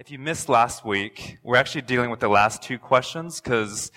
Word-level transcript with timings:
If 0.00 0.10
you 0.10 0.18
missed 0.18 0.48
last 0.48 0.84
week, 0.84 1.38
we're 1.44 1.54
actually 1.54 1.82
dealing 1.82 2.10
with 2.10 2.18
the 2.18 2.28
last 2.28 2.60
two 2.60 2.80
questions 2.80 3.40
because 3.40 3.92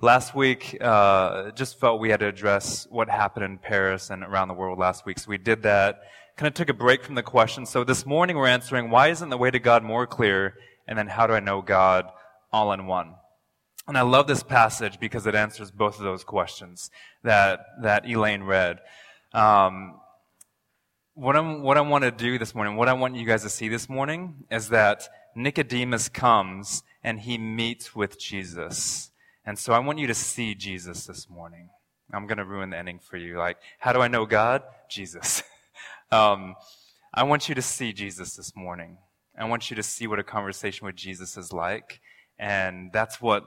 last 0.00 0.34
week 0.34 0.78
uh, 0.80 1.50
just 1.50 1.78
felt 1.78 2.00
we 2.00 2.08
had 2.08 2.20
to 2.20 2.26
address 2.26 2.86
what 2.88 3.10
happened 3.10 3.44
in 3.44 3.58
Paris 3.58 4.08
and 4.08 4.24
around 4.24 4.48
the 4.48 4.54
world 4.54 4.78
last 4.78 5.04
week. 5.04 5.18
So 5.18 5.28
we 5.28 5.36
did 5.36 5.62
that. 5.64 6.00
Kind 6.38 6.48
of 6.48 6.54
took 6.54 6.70
a 6.70 6.74
break 6.74 7.04
from 7.04 7.16
the 7.16 7.22
questions. 7.22 7.68
So 7.68 7.84
this 7.84 8.06
morning 8.06 8.38
we're 8.38 8.46
answering 8.46 8.88
why 8.88 9.08
isn't 9.08 9.28
the 9.28 9.36
way 9.36 9.50
to 9.50 9.58
God 9.58 9.82
more 9.82 10.06
clear? 10.06 10.54
And 10.88 10.98
then 10.98 11.06
how 11.06 11.26
do 11.26 11.34
I 11.34 11.40
know 11.40 11.60
God 11.60 12.06
all 12.50 12.72
in 12.72 12.86
one? 12.86 13.16
And 13.86 13.98
I 13.98 14.02
love 14.02 14.26
this 14.26 14.42
passage 14.42 14.98
because 14.98 15.26
it 15.26 15.34
answers 15.34 15.70
both 15.70 15.98
of 15.98 16.02
those 16.02 16.24
questions 16.24 16.90
that 17.24 17.60
that 17.82 18.08
Elaine 18.08 18.44
read. 18.44 18.78
Um, 19.34 20.00
what, 21.12 21.36
I'm, 21.36 21.62
what 21.62 21.76
I 21.76 21.82
want 21.82 22.04
to 22.04 22.10
do 22.10 22.38
this 22.38 22.54
morning, 22.54 22.76
what 22.76 22.88
I 22.88 22.94
want 22.94 23.16
you 23.16 23.26
guys 23.26 23.42
to 23.42 23.50
see 23.50 23.68
this 23.68 23.86
morning 23.86 24.46
is 24.50 24.70
that 24.70 25.10
Nicodemus 25.34 26.08
comes 26.08 26.82
and 27.02 27.20
he 27.20 27.38
meets 27.38 27.94
with 27.94 28.18
Jesus. 28.18 29.10
And 29.44 29.58
so 29.58 29.72
I 29.72 29.78
want 29.78 29.98
you 29.98 30.06
to 30.06 30.14
see 30.14 30.54
Jesus 30.54 31.06
this 31.06 31.28
morning. 31.28 31.68
I'm 32.12 32.26
going 32.26 32.38
to 32.38 32.44
ruin 32.44 32.70
the 32.70 32.76
ending 32.76 32.98
for 32.98 33.16
you. 33.16 33.38
Like, 33.38 33.56
how 33.78 33.92
do 33.92 34.00
I 34.00 34.08
know 34.08 34.26
God? 34.26 34.62
Jesus. 34.88 35.42
um, 36.12 36.54
I 37.14 37.24
want 37.24 37.48
you 37.48 37.54
to 37.54 37.62
see 37.62 37.92
Jesus 37.92 38.36
this 38.36 38.54
morning. 38.54 38.98
I 39.38 39.44
want 39.46 39.70
you 39.70 39.76
to 39.76 39.82
see 39.82 40.06
what 40.06 40.18
a 40.18 40.24
conversation 40.24 40.86
with 40.86 40.94
Jesus 40.94 41.36
is 41.36 41.52
like. 41.52 42.00
And 42.38 42.92
that's 42.92 43.20
what 43.20 43.44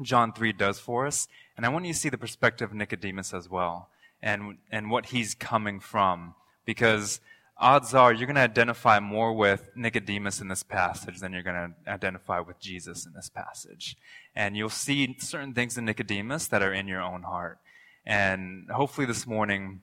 John 0.00 0.32
3 0.32 0.52
does 0.52 0.78
for 0.78 1.06
us. 1.06 1.28
And 1.56 1.66
I 1.66 1.68
want 1.68 1.84
you 1.84 1.92
to 1.92 1.98
see 1.98 2.08
the 2.08 2.18
perspective 2.18 2.70
of 2.70 2.76
Nicodemus 2.76 3.34
as 3.34 3.48
well 3.48 3.90
and, 4.22 4.58
and 4.70 4.90
what 4.90 5.06
he's 5.06 5.34
coming 5.34 5.80
from. 5.80 6.34
Because 6.64 7.20
odds 7.62 7.94
are 7.94 8.12
you're 8.12 8.26
going 8.26 8.34
to 8.34 8.42
identify 8.42 8.98
more 8.98 9.32
with 9.32 9.70
Nicodemus 9.76 10.40
in 10.40 10.48
this 10.48 10.64
passage 10.64 11.20
than 11.20 11.32
you're 11.32 11.44
going 11.44 11.74
to 11.84 11.90
identify 11.90 12.40
with 12.40 12.58
Jesus 12.58 13.06
in 13.06 13.12
this 13.14 13.30
passage. 13.30 13.96
And 14.34 14.56
you'll 14.56 14.68
see 14.68 15.16
certain 15.20 15.54
things 15.54 15.78
in 15.78 15.84
Nicodemus 15.84 16.48
that 16.48 16.62
are 16.62 16.74
in 16.74 16.88
your 16.88 17.00
own 17.00 17.22
heart. 17.22 17.58
And 18.04 18.68
hopefully 18.70 19.06
this 19.06 19.26
morning, 19.26 19.80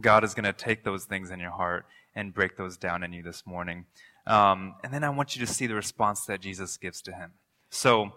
God 0.00 0.24
is 0.24 0.34
going 0.34 0.44
to 0.44 0.52
take 0.52 0.82
those 0.82 1.04
things 1.04 1.30
in 1.30 1.38
your 1.38 1.52
heart 1.52 1.86
and 2.14 2.34
break 2.34 2.56
those 2.56 2.76
down 2.76 3.04
in 3.04 3.12
you 3.12 3.22
this 3.22 3.46
morning. 3.46 3.86
Um, 4.26 4.74
and 4.82 4.92
then 4.92 5.04
I 5.04 5.10
want 5.10 5.36
you 5.36 5.46
to 5.46 5.52
see 5.52 5.68
the 5.68 5.76
response 5.76 6.26
that 6.26 6.40
Jesus 6.40 6.76
gives 6.76 7.00
to 7.02 7.12
him. 7.12 7.32
So, 7.70 8.12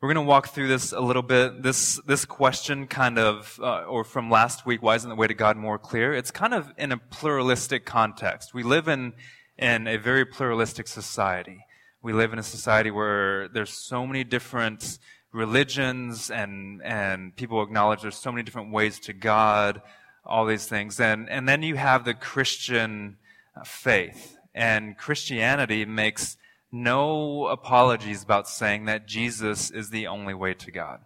we're 0.00 0.08
going 0.08 0.24
to 0.24 0.28
walk 0.28 0.48
through 0.48 0.68
this 0.68 0.92
a 0.92 1.00
little 1.00 1.22
bit. 1.22 1.62
This, 1.62 2.00
this 2.06 2.24
question 2.24 2.86
kind 2.86 3.18
of, 3.18 3.60
uh, 3.62 3.82
or 3.82 4.02
from 4.02 4.30
last 4.30 4.64
week, 4.64 4.82
why 4.82 4.94
isn't 4.94 5.08
the 5.08 5.14
way 5.14 5.26
to 5.26 5.34
God 5.34 5.58
more 5.58 5.78
clear? 5.78 6.14
It's 6.14 6.30
kind 6.30 6.54
of 6.54 6.72
in 6.78 6.90
a 6.90 6.96
pluralistic 6.96 7.84
context. 7.84 8.54
We 8.54 8.62
live 8.62 8.88
in, 8.88 9.12
in 9.58 9.86
a 9.86 9.98
very 9.98 10.24
pluralistic 10.24 10.88
society. 10.88 11.66
We 12.00 12.14
live 12.14 12.32
in 12.32 12.38
a 12.38 12.42
society 12.42 12.90
where 12.90 13.48
there's 13.48 13.74
so 13.74 14.06
many 14.06 14.24
different 14.24 14.98
religions 15.32 16.30
and, 16.30 16.82
and 16.82 17.36
people 17.36 17.62
acknowledge 17.62 18.00
there's 18.00 18.16
so 18.16 18.32
many 18.32 18.42
different 18.42 18.72
ways 18.72 19.00
to 19.00 19.12
God, 19.12 19.82
all 20.24 20.46
these 20.46 20.64
things. 20.64 20.98
And, 20.98 21.28
and 21.28 21.46
then 21.46 21.62
you 21.62 21.74
have 21.74 22.06
the 22.06 22.14
Christian 22.14 23.18
faith. 23.66 24.38
And 24.54 24.96
Christianity 24.96 25.84
makes 25.84 26.38
no 26.72 27.46
apologies 27.46 28.22
about 28.22 28.48
saying 28.48 28.84
that 28.86 29.06
Jesus 29.06 29.70
is 29.70 29.90
the 29.90 30.06
only 30.06 30.34
way 30.34 30.54
to 30.54 30.70
God. 30.70 31.00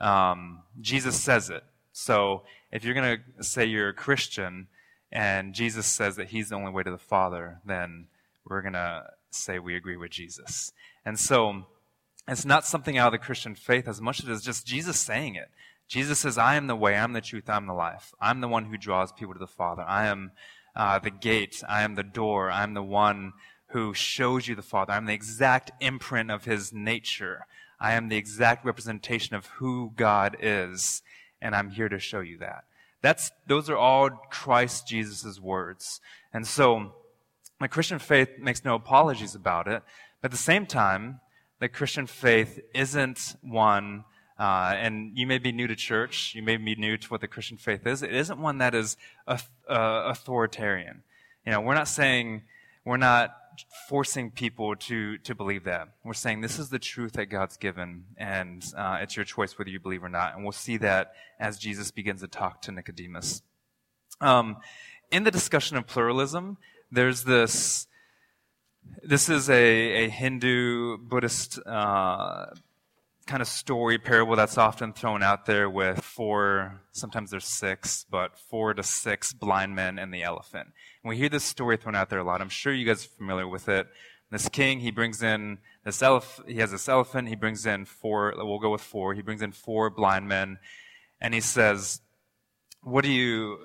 Um, 0.00 0.62
Jesus 0.80 1.20
says 1.20 1.50
it. 1.50 1.64
So 1.92 2.42
if 2.70 2.84
you're 2.84 2.94
going 2.94 3.18
to 3.38 3.44
say 3.44 3.66
you're 3.66 3.90
a 3.90 3.94
Christian 3.94 4.68
and 5.10 5.54
Jesus 5.54 5.86
says 5.86 6.16
that 6.16 6.28
he's 6.28 6.48
the 6.48 6.56
only 6.56 6.72
way 6.72 6.82
to 6.82 6.90
the 6.90 6.98
Father, 6.98 7.60
then 7.64 8.06
we're 8.44 8.62
going 8.62 8.72
to 8.72 9.04
say 9.30 9.58
we 9.58 9.76
agree 9.76 9.96
with 9.96 10.10
Jesus. 10.10 10.72
And 11.04 11.18
so 11.18 11.66
it's 12.26 12.44
not 12.44 12.66
something 12.66 12.96
out 12.96 13.12
of 13.12 13.20
the 13.20 13.24
Christian 13.24 13.54
faith 13.54 13.86
as 13.86 14.00
much 14.00 14.20
as 14.20 14.28
it 14.28 14.32
is 14.32 14.42
just 14.42 14.66
Jesus 14.66 14.98
saying 14.98 15.34
it. 15.34 15.50
Jesus 15.88 16.20
says, 16.20 16.38
I 16.38 16.54
am 16.54 16.68
the 16.68 16.76
way, 16.76 16.96
I'm 16.96 17.12
the 17.12 17.20
truth, 17.20 17.50
I'm 17.50 17.66
the 17.66 17.74
life. 17.74 18.14
I'm 18.20 18.40
the 18.40 18.48
one 18.48 18.64
who 18.64 18.78
draws 18.78 19.12
people 19.12 19.34
to 19.34 19.40
the 19.40 19.46
Father. 19.46 19.82
I 19.82 20.06
am 20.06 20.32
uh, 20.74 20.98
the 20.98 21.10
gate. 21.10 21.62
I 21.68 21.82
am 21.82 21.94
the 21.94 22.02
door. 22.02 22.50
I'm 22.50 22.74
the 22.74 22.82
one 22.82 23.32
who 23.72 23.94
shows 23.94 24.46
you 24.46 24.54
the 24.54 24.62
Father. 24.62 24.92
I'm 24.92 25.06
the 25.06 25.14
exact 25.14 25.72
imprint 25.80 26.30
of 26.30 26.44
his 26.44 26.72
nature. 26.72 27.46
I 27.80 27.94
am 27.94 28.08
the 28.08 28.16
exact 28.16 28.64
representation 28.64 29.34
of 29.34 29.46
who 29.46 29.92
God 29.96 30.36
is, 30.40 31.02
and 31.40 31.54
I'm 31.54 31.70
here 31.70 31.88
to 31.88 31.98
show 31.98 32.20
you 32.20 32.38
that. 32.38 32.64
That's, 33.00 33.32
those 33.46 33.68
are 33.68 33.76
all 33.76 34.10
Christ 34.30 34.86
Jesus' 34.86 35.40
words. 35.40 36.00
And 36.32 36.46
so, 36.46 36.92
my 37.58 37.66
Christian 37.66 37.98
faith 37.98 38.28
makes 38.38 38.64
no 38.64 38.74
apologies 38.74 39.34
about 39.34 39.66
it. 39.68 39.82
But 40.20 40.26
at 40.26 40.30
the 40.30 40.36
same 40.36 40.66
time, 40.66 41.20
the 41.58 41.68
Christian 41.68 42.06
faith 42.06 42.60
isn't 42.74 43.36
one, 43.40 44.04
uh, 44.38 44.74
and 44.76 45.16
you 45.16 45.26
may 45.26 45.38
be 45.38 45.50
new 45.50 45.66
to 45.66 45.76
church, 45.76 46.34
you 46.34 46.42
may 46.42 46.56
be 46.56 46.74
new 46.74 46.96
to 46.96 47.08
what 47.08 47.20
the 47.20 47.28
Christian 47.28 47.56
faith 47.56 47.86
is. 47.86 48.02
It 48.02 48.14
isn't 48.14 48.38
one 48.38 48.58
that 48.58 48.74
is 48.74 48.96
uh, 49.26 49.38
authoritarian. 49.68 51.02
You 51.46 51.52
know, 51.52 51.60
we're 51.60 51.74
not 51.74 51.88
saying, 51.88 52.42
we're 52.84 52.96
not 52.96 53.34
forcing 53.88 54.30
people 54.30 54.76
to, 54.76 55.18
to 55.18 55.34
believe 55.34 55.64
that. 55.64 55.88
We're 56.04 56.14
saying 56.14 56.40
this 56.40 56.58
is 56.58 56.68
the 56.70 56.78
truth 56.78 57.12
that 57.14 57.26
God's 57.26 57.56
given, 57.56 58.04
and 58.16 58.64
uh, 58.76 58.98
it's 59.00 59.16
your 59.16 59.24
choice 59.24 59.58
whether 59.58 59.70
you 59.70 59.80
believe 59.80 60.02
or 60.04 60.08
not. 60.08 60.34
And 60.34 60.44
we'll 60.44 60.52
see 60.52 60.76
that 60.78 61.12
as 61.38 61.58
Jesus 61.58 61.90
begins 61.90 62.20
to 62.20 62.28
talk 62.28 62.62
to 62.62 62.72
Nicodemus. 62.72 63.42
Um, 64.20 64.58
in 65.10 65.24
the 65.24 65.30
discussion 65.30 65.76
of 65.76 65.86
pluralism, 65.86 66.58
there's 66.90 67.24
this. 67.24 67.86
This 69.02 69.28
is 69.28 69.48
a, 69.48 70.04
a 70.04 70.08
Hindu 70.08 70.98
Buddhist 70.98 71.58
uh, 71.64 72.46
kind 73.26 73.40
of 73.40 73.48
story 73.48 73.98
parable 73.98 74.36
that's 74.36 74.58
often 74.58 74.92
thrown 74.92 75.22
out 75.22 75.46
there 75.46 75.70
with 75.70 76.02
four, 76.02 76.80
sometimes 76.92 77.30
there's 77.30 77.46
six, 77.46 78.04
but 78.10 78.38
four 78.38 78.74
to 78.74 78.82
six 78.82 79.32
blind 79.32 79.74
men 79.74 79.98
and 79.98 80.12
the 80.12 80.22
elephant. 80.22 80.68
And 81.02 81.08
we 81.08 81.16
hear 81.16 81.28
this 81.28 81.44
story 81.44 81.76
thrown 81.76 81.94
out 81.94 82.10
there 82.10 82.18
a 82.18 82.24
lot. 82.24 82.40
I'm 82.40 82.48
sure 82.48 82.72
you 82.72 82.86
guys 82.86 83.04
are 83.04 83.08
familiar 83.08 83.48
with 83.48 83.68
it. 83.68 83.86
This 84.30 84.48
king, 84.48 84.80
he 84.80 84.90
brings 84.90 85.22
in 85.22 85.58
this 85.84 86.00
elephant, 86.00 86.48
he 86.48 86.56
has 86.56 86.70
this 86.70 86.88
elephant, 86.88 87.28
he 87.28 87.36
brings 87.36 87.66
in 87.66 87.84
four, 87.84 88.32
we'll 88.36 88.58
go 88.58 88.70
with 88.70 88.80
four, 88.80 89.12
he 89.12 89.20
brings 89.20 89.42
in 89.42 89.52
four 89.52 89.90
blind 89.90 90.26
men, 90.26 90.58
and 91.20 91.34
he 91.34 91.40
says, 91.40 92.00
what 92.82 93.04
do 93.04 93.10
you, 93.10 93.58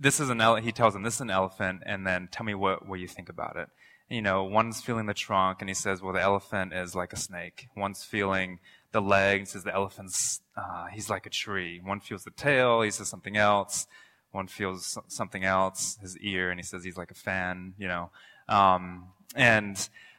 this 0.00 0.18
is 0.18 0.30
an 0.30 0.40
elephant, 0.40 0.64
he 0.64 0.72
tells 0.72 0.94
them, 0.94 1.02
this 1.02 1.16
is 1.16 1.20
an 1.20 1.28
elephant, 1.28 1.82
and 1.84 2.06
then 2.06 2.28
tell 2.32 2.46
me 2.46 2.54
what, 2.54 2.88
what 2.88 2.98
you 2.98 3.06
think 3.06 3.28
about 3.28 3.56
it. 3.56 3.68
You 4.08 4.22
know, 4.22 4.44
one's 4.44 4.80
feeling 4.80 5.04
the 5.04 5.12
trunk, 5.12 5.58
and 5.60 5.68
he 5.68 5.74
says, 5.74 6.00
well, 6.00 6.14
the 6.14 6.22
elephant 6.22 6.72
is 6.72 6.94
like 6.94 7.12
a 7.12 7.18
snake. 7.18 7.68
One's 7.76 8.02
feeling 8.02 8.60
the 8.96 9.02
legs, 9.02 9.50
says 9.50 9.62
the 9.62 9.74
elephant's, 9.74 10.40
uh, 10.56 10.86
he's 10.86 11.10
like 11.10 11.26
a 11.26 11.30
tree. 11.30 11.80
One 11.84 12.00
feels 12.00 12.24
the 12.24 12.30
tail, 12.30 12.80
he 12.80 12.90
says 12.90 13.08
something 13.08 13.36
else. 13.36 13.86
One 14.32 14.48
feels 14.48 14.98
something 15.08 15.44
else, 15.44 15.98
his 16.00 16.16
ear, 16.18 16.50
and 16.50 16.58
he 16.58 16.64
says 16.64 16.82
he's 16.82 16.96
like 16.96 17.10
a 17.10 17.14
fan, 17.14 17.74
you 17.78 17.88
know. 17.88 18.10
Um, 18.48 19.08
and, 19.34 19.76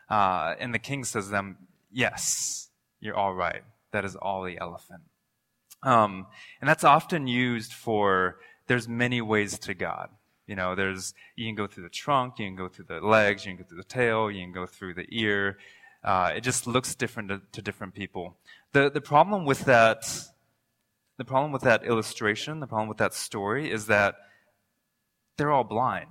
uh, 0.10 0.56
and 0.60 0.74
the 0.74 0.80
king 0.80 1.04
says 1.04 1.26
to 1.26 1.32
them, 1.32 1.58
yes, 1.92 2.70
you're 3.00 3.16
all 3.16 3.34
right. 3.34 3.64
That 3.92 4.06
is 4.06 4.16
all 4.16 4.44
the 4.44 4.58
elephant. 4.60 5.02
Um, 5.84 6.28
and 6.62 6.70
that's 6.70 6.84
often 6.84 7.28
used 7.28 7.74
for, 7.74 8.38
there's 8.68 8.88
many 8.88 9.22
ways 9.22 9.60
to 9.60 9.74
God. 9.74 10.10
You 10.48 10.56
know, 10.56 10.76
there's, 10.76 11.14
you 11.36 11.46
can 11.48 11.56
go 11.56 11.68
through 11.68 11.84
the 11.84 11.90
trunk, 11.90 12.40
you 12.40 12.46
can 12.46 12.56
go 12.56 12.70
through 12.70 12.86
the 12.86 13.02
legs, 13.06 13.46
you 13.46 13.52
can 13.52 13.64
go 13.64 13.68
through 13.68 13.80
the 13.80 13.84
tail, 13.84 14.32
you 14.32 14.44
can 14.44 14.54
go 14.54 14.66
through 14.66 14.94
the 14.94 15.08
ear. 15.10 15.58
Uh, 16.08 16.32
it 16.38 16.40
just 16.40 16.66
looks 16.66 16.96
different 16.96 17.28
to, 17.28 17.42
to 17.52 17.62
different 17.62 17.94
people. 17.94 18.38
The, 18.72 18.90
the 18.90 19.02
problem 19.02 19.44
with 19.44 19.66
that, 19.66 20.10
the 21.18 21.26
problem 21.26 21.52
with 21.52 21.64
that 21.64 21.84
illustration, 21.84 22.62
the 22.62 22.66
problem 22.66 22.88
with 22.88 23.00
that 23.00 23.14
story 23.14 23.70
is 23.70 23.88
that 23.88 24.16
they're 25.36 25.52
all 25.52 25.66
blind. 25.66 26.08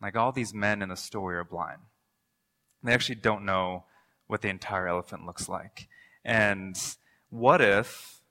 Like 0.00 0.16
all 0.16 0.32
these 0.32 0.54
men 0.54 0.80
in 0.80 0.88
the 0.88 0.96
story 0.96 1.36
are 1.36 1.44
blind. 1.44 1.82
They 2.82 2.94
actually 2.94 3.16
don't 3.16 3.44
know 3.44 3.84
what 4.28 4.40
the 4.40 4.48
entire 4.48 4.88
elephant 4.88 5.26
looks 5.26 5.46
like. 5.46 5.88
And 6.24 6.74
what 7.28 7.60
if 7.60 8.22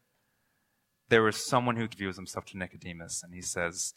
there 1.10 1.22
was 1.22 1.36
someone 1.36 1.76
who 1.76 1.88
views 1.88 2.16
himself 2.16 2.46
to 2.46 2.58
Nicodemus 2.58 3.22
and 3.22 3.36
he 3.36 3.42
says, 3.44 3.94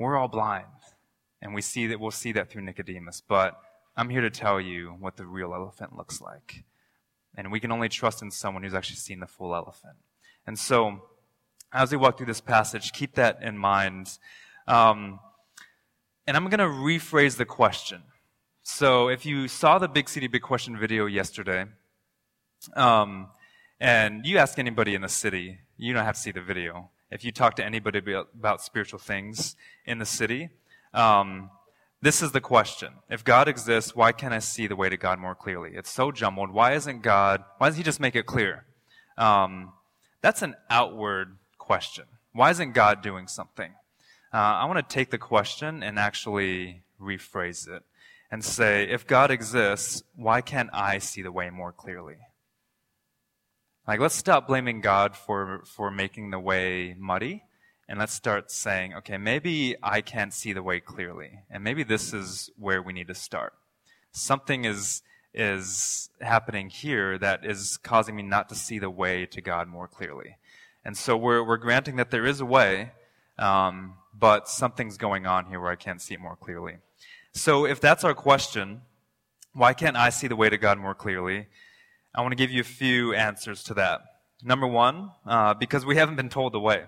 We're 0.00 0.16
all 0.16 0.26
blind. 0.26 0.66
And 1.40 1.54
we 1.54 1.62
see 1.62 1.86
that 1.86 2.00
we'll 2.00 2.10
see 2.10 2.32
that 2.32 2.50
through 2.50 2.62
Nicodemus, 2.62 3.22
but 3.28 3.60
I'm 3.96 4.10
here 4.10 4.22
to 4.22 4.30
tell 4.30 4.60
you 4.60 4.96
what 4.98 5.16
the 5.16 5.24
real 5.24 5.54
elephant 5.54 5.96
looks 5.96 6.20
like. 6.20 6.64
And 7.36 7.52
we 7.52 7.60
can 7.60 7.70
only 7.70 7.88
trust 7.88 8.22
in 8.22 8.30
someone 8.30 8.62
who's 8.62 8.74
actually 8.74 8.96
seen 8.96 9.20
the 9.20 9.26
full 9.26 9.54
elephant. 9.54 9.96
And 10.46 10.58
so, 10.58 11.02
as 11.72 11.90
we 11.90 11.96
walk 11.96 12.16
through 12.16 12.26
this 12.26 12.40
passage, 12.40 12.92
keep 12.92 13.14
that 13.14 13.42
in 13.42 13.56
mind. 13.56 14.18
Um, 14.66 15.20
and 16.26 16.36
I'm 16.36 16.48
going 16.48 16.58
to 16.58 16.64
rephrase 16.64 17.36
the 17.36 17.44
question. 17.44 18.02
So, 18.62 19.08
if 19.08 19.24
you 19.24 19.46
saw 19.46 19.78
the 19.78 19.88
Big 19.88 20.08
City 20.08 20.26
Big 20.26 20.42
Question 20.42 20.76
video 20.76 21.06
yesterday, 21.06 21.66
um, 22.74 23.28
and 23.78 24.26
you 24.26 24.38
ask 24.38 24.58
anybody 24.58 24.94
in 24.94 25.02
the 25.02 25.08
city, 25.08 25.58
you 25.76 25.92
don't 25.92 26.04
have 26.04 26.14
to 26.14 26.20
see 26.20 26.32
the 26.32 26.40
video. 26.40 26.90
If 27.10 27.24
you 27.24 27.30
talk 27.30 27.56
to 27.56 27.64
anybody 27.64 28.00
about 28.16 28.62
spiritual 28.62 28.98
things 28.98 29.54
in 29.86 29.98
the 29.98 30.06
city, 30.06 30.50
um, 30.92 31.50
this 32.04 32.20
is 32.20 32.32
the 32.32 32.40
question. 32.40 32.92
If 33.08 33.24
God 33.24 33.48
exists, 33.48 33.96
why 33.96 34.12
can't 34.12 34.34
I 34.34 34.38
see 34.38 34.66
the 34.66 34.76
way 34.76 34.90
to 34.90 34.96
God 34.98 35.18
more 35.18 35.34
clearly? 35.34 35.70
It's 35.72 35.90
so 35.90 36.12
jumbled. 36.12 36.50
Why 36.50 36.74
isn't 36.74 37.00
God, 37.00 37.42
why 37.56 37.68
doesn't 37.68 37.78
He 37.78 37.82
just 37.82 37.98
make 37.98 38.14
it 38.14 38.26
clear? 38.26 38.66
Um, 39.16 39.72
that's 40.20 40.42
an 40.42 40.54
outward 40.68 41.38
question. 41.56 42.04
Why 42.34 42.50
isn't 42.50 42.72
God 42.72 43.00
doing 43.00 43.26
something? 43.26 43.72
Uh, 44.34 44.36
I 44.36 44.66
want 44.66 44.86
to 44.86 44.94
take 44.94 45.10
the 45.10 45.18
question 45.18 45.82
and 45.82 45.98
actually 45.98 46.82
rephrase 47.00 47.66
it 47.74 47.82
and 48.30 48.44
say, 48.44 48.84
if 48.84 49.06
God 49.06 49.30
exists, 49.30 50.02
why 50.14 50.42
can't 50.42 50.68
I 50.74 50.98
see 50.98 51.22
the 51.22 51.32
way 51.32 51.48
more 51.48 51.72
clearly? 51.72 52.16
Like, 53.88 54.00
let's 54.00 54.14
stop 54.14 54.46
blaming 54.46 54.82
God 54.82 55.16
for, 55.16 55.62
for 55.64 55.90
making 55.90 56.32
the 56.32 56.38
way 56.38 56.94
muddy 56.98 57.44
and 57.88 57.98
let's 57.98 58.14
start 58.14 58.50
saying, 58.50 58.94
okay, 58.94 59.18
maybe 59.18 59.76
I 59.82 60.00
can't 60.00 60.32
see 60.32 60.52
the 60.52 60.62
way 60.62 60.80
clearly, 60.80 61.40
and 61.50 61.62
maybe 61.62 61.82
this 61.82 62.12
is 62.12 62.50
where 62.58 62.82
we 62.82 62.92
need 62.92 63.08
to 63.08 63.14
start. 63.14 63.52
Something 64.12 64.64
is 64.64 65.02
is 65.36 66.10
happening 66.20 66.70
here 66.70 67.18
that 67.18 67.44
is 67.44 67.76
causing 67.78 68.14
me 68.14 68.22
not 68.22 68.48
to 68.48 68.54
see 68.54 68.78
the 68.78 68.88
way 68.90 69.26
to 69.26 69.40
God 69.40 69.68
more 69.68 69.88
clearly, 69.88 70.36
and 70.84 70.96
so 70.96 71.16
we're 71.16 71.42
we're 71.42 71.56
granting 71.56 71.96
that 71.96 72.10
there 72.10 72.24
is 72.24 72.40
a 72.40 72.46
way, 72.46 72.92
um, 73.38 73.94
but 74.18 74.48
something's 74.48 74.96
going 74.96 75.26
on 75.26 75.46
here 75.46 75.60
where 75.60 75.72
I 75.72 75.76
can't 75.76 76.00
see 76.00 76.14
it 76.14 76.20
more 76.20 76.36
clearly. 76.36 76.76
So 77.32 77.66
if 77.66 77.80
that's 77.80 78.04
our 78.04 78.14
question, 78.14 78.82
why 79.52 79.72
can't 79.72 79.96
I 79.96 80.10
see 80.10 80.28
the 80.28 80.36
way 80.36 80.48
to 80.48 80.56
God 80.56 80.78
more 80.78 80.94
clearly? 80.94 81.48
I 82.14 82.20
want 82.20 82.30
to 82.30 82.36
give 82.36 82.52
you 82.52 82.60
a 82.60 82.64
few 82.64 83.12
answers 83.12 83.64
to 83.64 83.74
that. 83.74 84.02
Number 84.42 84.68
one, 84.68 85.10
uh, 85.26 85.54
because 85.54 85.84
we 85.84 85.96
haven't 85.96 86.14
been 86.14 86.28
told 86.28 86.52
the 86.52 86.60
way. 86.60 86.84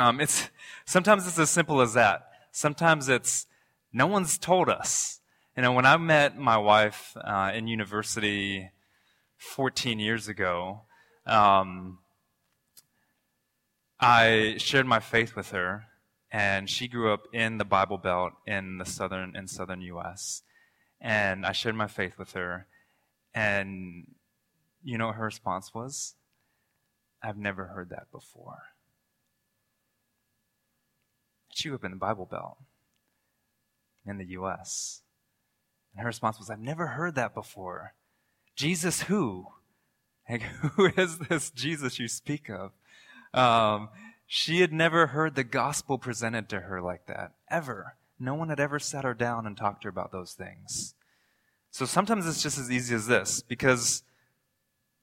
Um, 0.00 0.18
it's 0.18 0.48
sometimes 0.86 1.26
it's 1.26 1.38
as 1.38 1.50
simple 1.50 1.82
as 1.82 1.92
that. 1.92 2.30
Sometimes 2.52 3.10
it's 3.10 3.46
no 3.92 4.06
one's 4.06 4.38
told 4.38 4.70
us. 4.70 5.20
You 5.54 5.62
know, 5.62 5.72
when 5.72 5.84
I 5.84 5.98
met 5.98 6.38
my 6.38 6.56
wife 6.56 7.14
uh, 7.22 7.52
in 7.54 7.68
university 7.68 8.70
14 9.36 9.98
years 9.98 10.26
ago, 10.26 10.82
um, 11.26 11.98
I 14.00 14.54
shared 14.56 14.86
my 14.86 15.00
faith 15.00 15.36
with 15.36 15.50
her, 15.50 15.84
and 16.32 16.70
she 16.70 16.88
grew 16.88 17.12
up 17.12 17.26
in 17.34 17.58
the 17.58 17.66
Bible 17.66 17.98
Belt 17.98 18.32
in 18.46 18.78
the 18.78 18.86
southern 18.86 19.36
in 19.36 19.48
southern 19.48 19.82
U.S. 19.82 20.42
And 20.98 21.44
I 21.44 21.52
shared 21.52 21.74
my 21.74 21.88
faith 21.88 22.16
with 22.18 22.32
her, 22.32 22.66
and 23.34 24.06
you 24.82 24.96
know 24.96 25.08
what 25.08 25.16
her 25.16 25.26
response 25.26 25.74
was? 25.74 26.14
I've 27.22 27.36
never 27.36 27.66
heard 27.66 27.90
that 27.90 28.10
before. 28.10 28.69
She 31.54 31.68
grew 31.68 31.76
up 31.76 31.84
in 31.84 31.90
the 31.90 31.96
Bible 31.96 32.26
Belt 32.26 32.58
in 34.06 34.18
the 34.18 34.26
U.S. 34.26 35.02
And 35.92 36.02
her 36.02 36.06
response 36.06 36.38
was, 36.38 36.50
I've 36.50 36.60
never 36.60 36.88
heard 36.88 37.14
that 37.16 37.34
before. 37.34 37.94
Jesus 38.56 39.02
who? 39.02 39.46
Like, 40.28 40.42
who 40.76 40.86
is 40.96 41.18
this 41.18 41.50
Jesus 41.50 41.98
you 41.98 42.08
speak 42.08 42.48
of? 42.50 42.72
Um, 43.32 43.88
she 44.26 44.60
had 44.60 44.72
never 44.72 45.08
heard 45.08 45.34
the 45.34 45.44
gospel 45.44 45.98
presented 45.98 46.48
to 46.50 46.60
her 46.60 46.80
like 46.80 47.06
that, 47.06 47.32
ever. 47.50 47.96
No 48.18 48.34
one 48.34 48.48
had 48.48 48.60
ever 48.60 48.78
sat 48.78 49.04
her 49.04 49.14
down 49.14 49.46
and 49.46 49.56
talked 49.56 49.82
to 49.82 49.86
her 49.86 49.90
about 49.90 50.12
those 50.12 50.34
things. 50.34 50.94
So 51.70 51.84
sometimes 51.84 52.26
it's 52.26 52.42
just 52.42 52.58
as 52.58 52.70
easy 52.70 52.94
as 52.94 53.06
this, 53.06 53.42
because, 53.42 54.02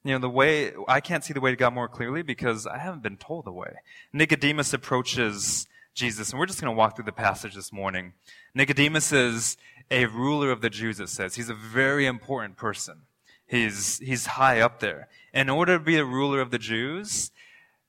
you 0.04 0.12
know, 0.12 0.18
the 0.18 0.30
way, 0.30 0.72
I 0.86 1.00
can't 1.00 1.24
see 1.24 1.32
the 1.32 1.40
way 1.40 1.50
to 1.50 1.56
God 1.56 1.72
more 1.74 1.88
clearly 1.88 2.22
because 2.22 2.66
I 2.66 2.78
haven't 2.78 3.02
been 3.02 3.16
told 3.16 3.46
the 3.46 3.52
way. 3.52 3.76
Nicodemus 4.12 4.72
approaches 4.72 5.66
Jesus. 5.98 6.30
And 6.30 6.38
we're 6.38 6.46
just 6.46 6.60
going 6.60 6.72
to 6.72 6.78
walk 6.78 6.94
through 6.94 7.06
the 7.06 7.12
passage 7.12 7.54
this 7.54 7.72
morning. 7.72 8.12
Nicodemus 8.54 9.12
is 9.12 9.56
a 9.90 10.06
ruler 10.06 10.52
of 10.52 10.60
the 10.60 10.70
Jews, 10.70 11.00
it 11.00 11.08
says. 11.08 11.34
He's 11.34 11.48
a 11.48 11.54
very 11.54 12.06
important 12.06 12.56
person. 12.56 13.02
He's, 13.46 13.98
he's 13.98 14.26
high 14.26 14.60
up 14.60 14.78
there. 14.78 15.08
In 15.34 15.50
order 15.50 15.76
to 15.76 15.84
be 15.84 15.96
a 15.96 16.04
ruler 16.04 16.40
of 16.40 16.52
the 16.52 16.58
Jews, 16.58 17.32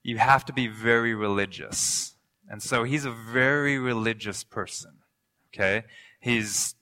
you 0.01 0.17
have 0.17 0.43
to 0.45 0.53
be 0.53 0.67
very 0.67 1.13
religious. 1.13 2.15
And 2.49 2.63
so 2.63 2.83
he's 2.83 3.05
a 3.05 3.11
very 3.11 3.77
religious 3.77 4.43
person. 4.43 4.93
Okay? 5.53 5.83
He's 6.19 6.73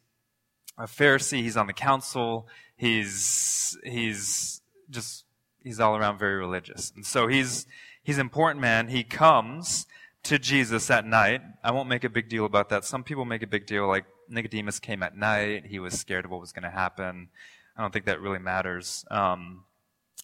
a 0.78 0.84
Pharisee. 0.84 1.42
He's 1.42 1.58
on 1.58 1.68
the 1.68 1.74
council. 1.74 2.48
He's, 2.78 3.78
he's 3.84 4.62
just, 4.90 5.26
he's 5.62 5.82
all 5.82 5.98
around 5.98 6.20
very 6.20 6.38
religious. 6.38 6.94
And 6.96 7.06
so 7.06 7.28
he's, 7.28 7.68
he's 8.02 8.18
an 8.18 8.22
important 8.22 8.62
man. 8.62 8.88
He 8.88 9.04
comes 9.04 9.88
to 10.28 10.38
Jesus 10.38 10.92
at 10.92 11.06
night. 11.06 11.42
I 11.64 11.72
won't 11.72 11.88
make 11.88 12.04
a 12.04 12.10
big 12.10 12.28
deal 12.28 12.46
about 12.46 12.70
that. 12.70 12.84
Some 12.84 13.04
people 13.04 13.24
make 13.24 13.44
a 13.44 13.48
big 13.48 13.66
deal 13.66 13.88
like 13.88 14.06
Nicodemus 14.30 14.80
came 14.80 15.02
at 15.02 15.16
night. 15.16 15.66
He 15.66 15.80
was 15.80 15.98
scared 15.98 16.26
of 16.26 16.32
what 16.32 16.42
was 16.42 16.52
going 16.52 16.64
to 16.64 16.70
happen. 16.70 17.30
I 17.78 17.82
don't 17.82 17.94
think 17.94 18.06
that 18.06 18.20
really 18.20 18.40
matters 18.40 19.06
um, 19.10 19.64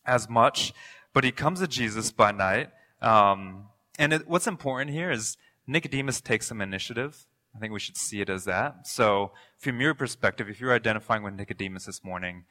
as 0.05 0.29
much. 0.29 0.73
But 1.13 1.23
he 1.23 1.31
comes 1.31 1.61
to 1.61 1.67
Jesus 1.67 2.11
by 2.11 2.31
night. 2.31 2.69
Um, 3.01 3.67
and 3.97 4.11
it, 4.11 4.27
what's 4.27 4.47
important 4.47 4.91
here 4.91 5.09
is 5.09 5.37
Nicodemus 5.67 6.19
takes 6.19 6.47
some 6.47 6.59
initiative. 6.59 7.25
I 7.55 7.59
think 7.59 7.71
we 7.71 7.79
should 7.79 7.97
see 7.97 8.19
it 8.19 8.29
as 8.29 8.43
that. 8.45 8.87
So, 8.87 9.31
from 9.59 9.79
your 9.79 9.93
perspective, 9.93 10.49
if 10.49 10.59
you're 10.59 10.73
identifying 10.73 11.23
with 11.23 11.35
Nicodemus 11.35 11.85
this 11.85 12.03
morning, 12.03 12.45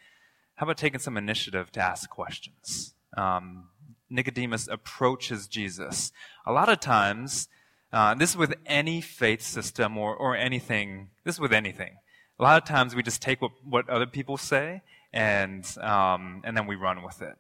how 0.54 0.64
about 0.64 0.78
taking 0.78 1.00
some 1.00 1.19
initiative 1.19 1.70
to 1.72 1.81
ask 1.81 2.08
questions? 2.08 2.94
Um, 3.16 3.69
Nicodemus 4.12 4.69
approaches 4.69 5.47
Jesus. 5.47 6.12
A 6.47 6.53
lot 6.53 6.69
of 6.69 6.81
times, 6.81 7.49
uh, 7.93 8.14
this 8.14 8.31
is 8.31 8.37
with 8.37 8.55
any 8.67 9.00
faith 9.00 9.43
system 9.43 9.99
or, 9.99 10.14
or 10.14 10.37
anything, 10.37 11.09
this 11.25 11.37
is 11.37 11.41
with 11.41 11.53
anything. 11.53 11.97
A 12.38 12.43
lot 12.43 12.61
of 12.61 12.69
times 12.69 12.94
we 12.94 13.03
just 13.03 13.23
take 13.23 13.41
what, 13.41 13.53
what 13.64 13.88
other 13.88 14.06
people 14.06 14.37
say 14.37 14.82
and, 15.12 15.67
um, 15.81 16.43
and 16.44 16.56
then 16.56 16.67
we 16.67 16.76
run 16.76 17.03
with 17.03 17.23
it. 17.23 17.37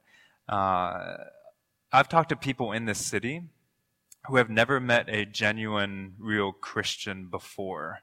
Uh, 0.48 1.16
I've 1.92 2.08
talked 2.08 2.30
to 2.30 2.36
people 2.36 2.72
in 2.72 2.84
this 2.84 3.04
city 3.04 3.42
who 4.26 4.36
have 4.36 4.48
never 4.48 4.80
met 4.80 5.08
a 5.08 5.24
genuine, 5.24 6.14
real 6.18 6.52
Christian 6.52 7.26
before 7.26 8.00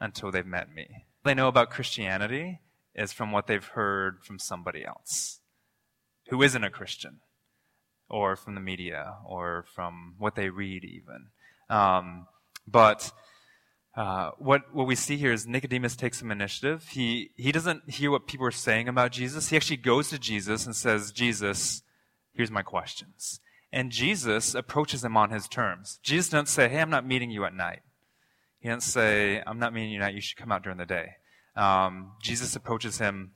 until 0.00 0.30
they've 0.30 0.46
met 0.46 0.74
me. 0.74 1.06
They 1.24 1.34
know 1.34 1.48
about 1.48 1.70
Christianity 1.70 2.60
is 2.94 3.12
from 3.12 3.32
what 3.32 3.46
they've 3.46 3.64
heard 3.64 4.22
from 4.22 4.38
somebody 4.38 4.84
else 4.84 5.40
who 6.28 6.42
isn't 6.42 6.64
a 6.64 6.70
Christian 6.70 7.20
or 8.14 8.36
from 8.36 8.54
the 8.54 8.60
media 8.60 9.16
or 9.26 9.64
from 9.74 10.14
what 10.18 10.36
they 10.36 10.48
read 10.48 10.84
even. 10.84 11.26
Um, 11.68 12.28
but 12.64 13.10
uh, 13.96 14.30
what 14.38 14.72
what 14.72 14.86
we 14.86 14.94
see 14.94 15.16
here 15.16 15.32
is 15.32 15.48
Nicodemus 15.48 15.96
takes 15.96 16.20
some 16.20 16.30
initiative. 16.30 16.86
He 16.90 17.32
he 17.36 17.50
doesn't 17.50 17.90
hear 17.90 18.12
what 18.12 18.28
people 18.28 18.46
are 18.46 18.52
saying 18.52 18.88
about 18.88 19.10
Jesus. 19.10 19.48
He 19.48 19.56
actually 19.56 19.78
goes 19.78 20.10
to 20.10 20.18
Jesus 20.18 20.64
and 20.64 20.76
says, 20.76 21.10
"Jesus, 21.10 21.82
here's 22.32 22.52
my 22.52 22.62
questions." 22.62 23.40
And 23.72 23.90
Jesus 23.90 24.54
approaches 24.54 25.02
him 25.02 25.16
on 25.16 25.30
his 25.30 25.48
terms. 25.48 25.98
Jesus 26.04 26.28
doesn't 26.28 26.46
say, 26.46 26.68
"Hey, 26.68 26.80
I'm 26.80 26.90
not 26.90 27.04
meeting 27.04 27.32
you 27.32 27.44
at 27.44 27.52
night." 27.52 27.82
He 28.60 28.68
doesn't 28.68 28.88
say, 28.88 29.42
"I'm 29.44 29.58
not 29.58 29.74
meeting 29.74 29.90
you 29.90 29.98
at 29.98 30.04
night. 30.04 30.14
You 30.14 30.20
should 30.20 30.38
come 30.38 30.52
out 30.52 30.62
during 30.62 30.78
the 30.78 30.86
day." 30.86 31.16
Um, 31.56 32.12
Jesus 32.22 32.54
approaches 32.54 32.98
him 32.98 33.32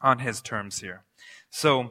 on 0.00 0.20
his 0.20 0.40
terms 0.40 0.80
here. 0.80 1.02
So. 1.50 1.90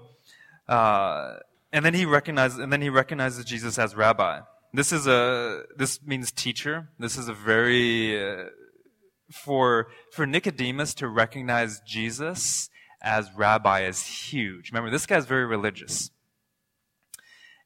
Uh, 0.70 1.39
and 1.74 1.84
then 1.84 1.96
he 1.96 2.06
recognizes, 2.06 2.60
and 2.60 2.72
then 2.72 2.82
he 2.82 2.89
recognizes 2.89 3.44
Jesus 3.44 3.80
as 3.80 3.96
rabbi. 3.96 4.42
This 4.74 4.92
is 4.92 5.08
a, 5.08 5.63
this 5.75 6.00
means 6.03 6.32
teacher. 6.32 6.89
This 7.00 7.18
is 7.18 7.27
a 7.27 7.34
very, 7.34 8.24
uh, 8.24 8.46
for, 9.32 9.88
for 10.12 10.27
Nicodemus 10.27 10.94
to 10.96 11.08
recognize 11.08 11.82
Jesus 11.82 12.70
as 13.01 13.30
rabbi 13.36 13.86
is 13.86 14.06
huge. 14.06 14.72
Remember, 14.72 14.92
this 14.92 15.08
guy's 15.08 15.25
very 15.25 15.46
religious. 15.46 16.12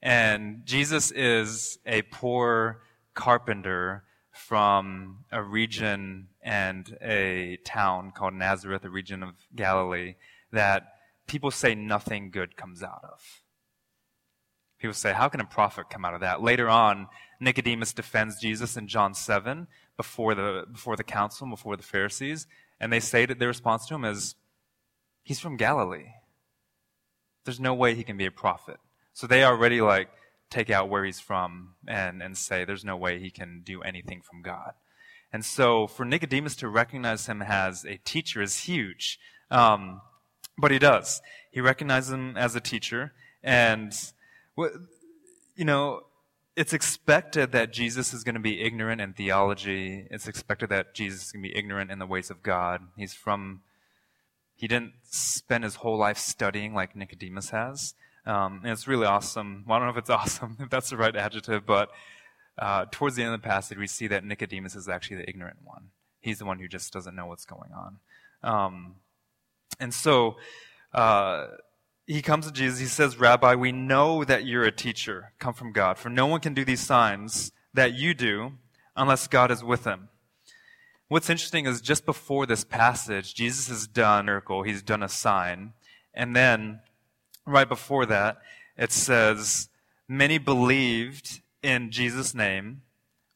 And 0.02 0.62
Jesus 0.66 1.12
is 1.12 1.78
a 1.86 2.04
poor 2.04 2.82
carpenter 3.14 4.04
from 4.32 5.26
a 5.32 5.44
region 5.44 6.30
and 6.42 6.98
a 7.02 7.58
town 7.66 8.12
called 8.16 8.36
Nazareth, 8.36 8.86
a 8.86 8.90
region 8.90 9.22
of 9.22 9.36
Galilee, 9.54 10.16
that 10.54 10.84
people 11.28 11.52
say 11.52 11.76
nothing 11.76 12.32
good 12.32 12.56
comes 12.56 12.82
out 12.82 13.02
of. 13.04 13.44
People 14.80 14.94
say, 14.94 15.14
how 15.14 15.28
can 15.28 15.42
a 15.42 15.46
prophet 15.46 15.90
come 15.90 16.06
out 16.06 16.14
of 16.14 16.22
that? 16.22 16.42
Later 16.42 16.70
on, 16.70 17.08
Nicodemus 17.40 17.94
defends 17.94 18.40
Jesus 18.40 18.78
in 18.78 18.88
John 18.88 19.14
7 19.14 19.68
before 19.96 20.36
the, 20.36 20.66
before 20.72 20.96
the 20.96 21.04
council, 21.04 21.50
before 21.50 21.76
the 21.76 21.84
Pharisees, 21.84 22.48
and 22.80 22.94
they 22.94 23.00
say 23.00 23.26
that 23.26 23.40
their 23.40 23.48
response 23.48 23.88
to 23.88 23.96
him 23.96 24.06
is, 24.06 24.36
he's 25.24 25.40
from 25.40 25.58
Galilee. 25.58 26.14
There's 27.44 27.60
no 27.60 27.74
way 27.74 27.96
he 27.96 28.04
can 28.04 28.18
be 28.18 28.26
a 28.26 28.32
prophet. 28.32 28.78
So 29.14 29.26
they 29.26 29.44
already 29.44 29.82
like 29.82 30.10
take 30.50 30.70
out 30.70 30.90
where 30.90 31.04
he's 31.04 31.20
from 31.20 31.74
and, 31.88 32.22
and 32.22 32.38
say 32.38 32.64
there's 32.64 32.86
no 32.86 32.96
way 32.96 33.20
he 33.20 33.32
can 33.32 33.62
do 33.64 33.82
anything 33.82 34.22
from 34.22 34.42
God. 34.42 34.74
And 35.34 35.44
so 35.44 35.88
for 35.88 36.06
Nicodemus 36.06 36.56
to 36.58 36.70
recognize 36.70 37.28
him 37.28 37.42
as 37.42 37.84
a 37.84 37.98
teacher 37.98 38.42
is 38.42 38.62
huge. 38.62 39.20
Um, 39.50 40.02
but 40.58 40.72
he 40.72 40.80
does. 40.80 41.22
He 41.52 41.62
recognizes 41.62 42.12
him 42.12 42.38
as 42.38 42.56
a 42.56 42.62
teacher 42.62 43.14
and 43.44 43.94
you 44.58 45.66
know, 45.66 46.02
it's 46.56 46.74
expected 46.74 47.52
that 47.52 47.72
Jesus 47.72 48.14
is 48.14 48.24
going 48.24 48.36
to 48.36 48.42
be 48.42 48.62
ignorant 48.62 49.00
in 49.00 49.14
theology. 49.14 50.08
It's 50.10 50.28
expected 50.28 50.70
that 50.70 50.96
Jesus 50.96 51.28
is 51.28 51.32
going 51.32 51.44
to 51.44 51.50
be 51.50 51.56
ignorant 51.56 51.92
in 51.92 52.00
the 52.00 52.08
ways 52.08 52.32
of 52.32 52.42
God. 52.42 52.82
He's 52.98 53.14
from, 53.14 53.62
he 54.56 54.68
didn't 54.68 54.94
spend 55.04 55.64
his 55.64 55.76
whole 55.76 55.98
life 55.98 56.18
studying 56.18 56.74
like 56.74 56.96
Nicodemus 56.96 57.52
has. 57.52 57.94
Um, 58.26 58.62
and 58.64 58.72
it's 58.72 58.88
really 58.88 59.06
awesome. 59.06 59.66
Well, 59.68 59.76
I 59.76 59.80
don't 59.80 59.88
know 59.88 59.92
if 59.92 59.98
it's 59.98 60.10
awesome, 60.22 60.58
if 60.60 60.70
that's 60.70 60.90
the 60.90 60.98
right 60.98 61.16
adjective, 61.16 61.66
but 61.66 61.92
uh, 62.58 62.86
towards 62.92 63.16
the 63.16 63.24
end 63.24 63.36
of 63.36 63.42
the 63.42 63.48
passage, 63.48 63.78
we 63.78 63.88
see 63.88 64.08
that 64.08 64.24
Nicodemus 64.24 64.76
is 64.76 64.90
actually 64.90 65.18
the 65.18 65.30
ignorant 65.30 65.60
one. 65.64 65.90
He's 66.22 66.40
the 66.40 66.46
one 66.46 66.58
who 66.58 66.68
just 66.68 66.92
doesn't 66.92 67.16
know 67.16 67.28
what's 67.28 67.46
going 67.46 67.72
on. 67.72 68.00
Um, 68.42 68.96
and 69.80 69.94
so, 69.94 70.38
uh, 70.94 71.48
he 72.08 72.22
comes 72.22 72.46
to 72.46 72.54
Jesus. 72.54 72.80
He 72.80 72.86
says, 72.86 73.20
Rabbi, 73.20 73.56
we 73.56 73.74
know 73.74 74.24
that 74.24 74.46
you're 74.46 74.64
a 74.64 74.72
teacher, 74.72 75.34
come 75.40 75.54
from 75.54 75.74
God. 75.74 75.98
For 75.98 76.10
no 76.10 76.26
one 76.26 76.40
can 76.40 76.54
do 76.54 76.64
these 76.64 76.80
signs 76.80 77.52
that 77.74 77.94
you 77.94 78.14
do 78.14 78.54
unless 78.96 79.28
God 79.28 79.52
is 79.52 79.64
with 79.64 79.84
him. 79.84 80.08
What's 81.10 81.30
interesting 81.30 81.66
is 81.66 81.82
just 81.82 82.06
before 82.06 82.46
this 82.46 82.64
passage, 82.64 83.36
Jesus 83.36 83.68
has 83.68 83.88
done 83.88 84.22
a 84.22 84.24
miracle. 84.24 84.64
He's 84.64 84.82
done 84.82 85.04
a 85.04 85.10
sign. 85.10 85.74
And 86.14 86.36
then, 86.36 86.80
right 87.46 87.68
before 87.68 88.06
that, 88.06 88.38
it 88.78 88.92
says, 88.92 89.70
many 90.08 90.38
believed 90.38 91.42
in 91.62 91.92
Jesus' 91.92 92.34
name 92.34 92.82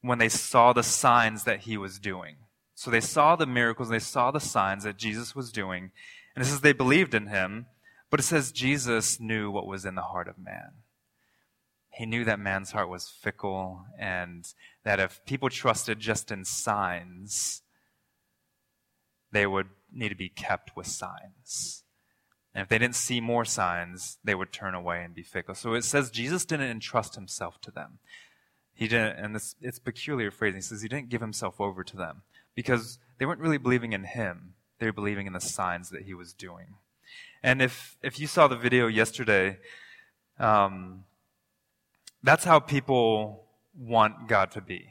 when 0.02 0.18
they 0.18 0.30
saw 0.30 0.74
the 0.74 0.84
signs 0.84 1.44
that 1.44 1.62
he 1.62 1.78
was 1.78 2.00
doing. 2.00 2.38
So 2.74 2.90
they 2.90 3.02
saw 3.02 3.36
the 3.36 3.46
miracles, 3.46 3.90
they 3.90 4.00
saw 4.00 4.32
the 4.32 4.40
signs 4.40 4.86
that 4.86 4.98
Jesus 4.98 5.36
was 5.36 5.52
doing. 5.52 5.92
And 6.36 6.44
it 6.44 6.48
says 6.48 6.62
they 6.62 6.74
believed 6.74 7.14
in 7.14 7.28
him. 7.28 7.68
But 8.12 8.20
it 8.20 8.24
says 8.24 8.52
Jesus 8.52 9.20
knew 9.20 9.50
what 9.50 9.66
was 9.66 9.86
in 9.86 9.96
the 9.96 10.02
heart 10.02 10.28
of 10.28 10.38
man. 10.38 10.74
He 11.90 12.06
knew 12.06 12.24
that 12.26 12.40
man's 12.40 12.72
heart 12.72 12.90
was 12.90 13.10
fickle 13.10 13.86
and 13.98 14.46
that 14.84 15.00
if 15.00 15.26
people 15.26 15.50
trusted 15.50 16.00
just 16.00 16.32
in 16.32 16.46
signs, 16.46 17.64
they 19.32 19.48
would 19.48 19.70
need 19.92 20.10
to 20.10 20.16
be 20.16 20.30
kept 20.30 20.76
with 20.76 20.88
signs. 20.88 21.84
And 22.54 22.64
if 22.64 22.68
they 22.68 22.78
didn't 22.78 22.96
see 22.96 23.22
more 23.22 23.46
signs, 23.46 24.18
they 24.24 24.36
would 24.36 24.52
turn 24.52 24.76
away 24.76 25.04
and 25.04 25.16
be 25.16 25.24
fickle. 25.24 25.56
So 25.56 25.74
it 25.74 25.86
says 25.86 26.12
Jesus 26.12 26.44
didn't 26.46 26.70
entrust 26.70 27.16
himself 27.16 27.62
to 27.62 27.72
them. 27.72 28.00
He 28.74 28.90
didn't, 28.90 29.24
and 29.24 29.36
this, 29.36 29.56
it's 29.62 29.80
peculiar 29.80 30.32
phrasing. 30.32 30.58
He 30.58 30.62
says 30.62 30.82
he 30.82 30.90
didn't 30.90 31.10
give 31.10 31.22
himself 31.22 31.62
over 31.62 31.84
to 31.84 31.96
them 31.96 32.24
because 32.56 33.00
they 33.20 33.26
weren't 33.26 33.40
really 33.40 33.58
believing 33.58 33.94
in 33.94 34.04
him. 34.04 34.56
They 34.80 34.86
were 34.86 34.94
believing 34.94 35.28
in 35.28 35.34
the 35.34 35.40
signs 35.40 35.92
that 35.92 36.04
he 36.04 36.14
was 36.14 36.34
doing. 36.34 36.76
And 37.44 37.62
if, 37.62 37.98
if 38.02 38.20
you 38.20 38.28
saw 38.28 38.48
the 38.48 38.56
video 38.56 38.88
yesterday, 38.88 39.58
um, 40.40 41.06
that's 42.24 42.44
how 42.44 42.60
people 42.60 43.46
want 43.78 44.28
God 44.28 44.52
to 44.52 44.62
be. 44.62 44.88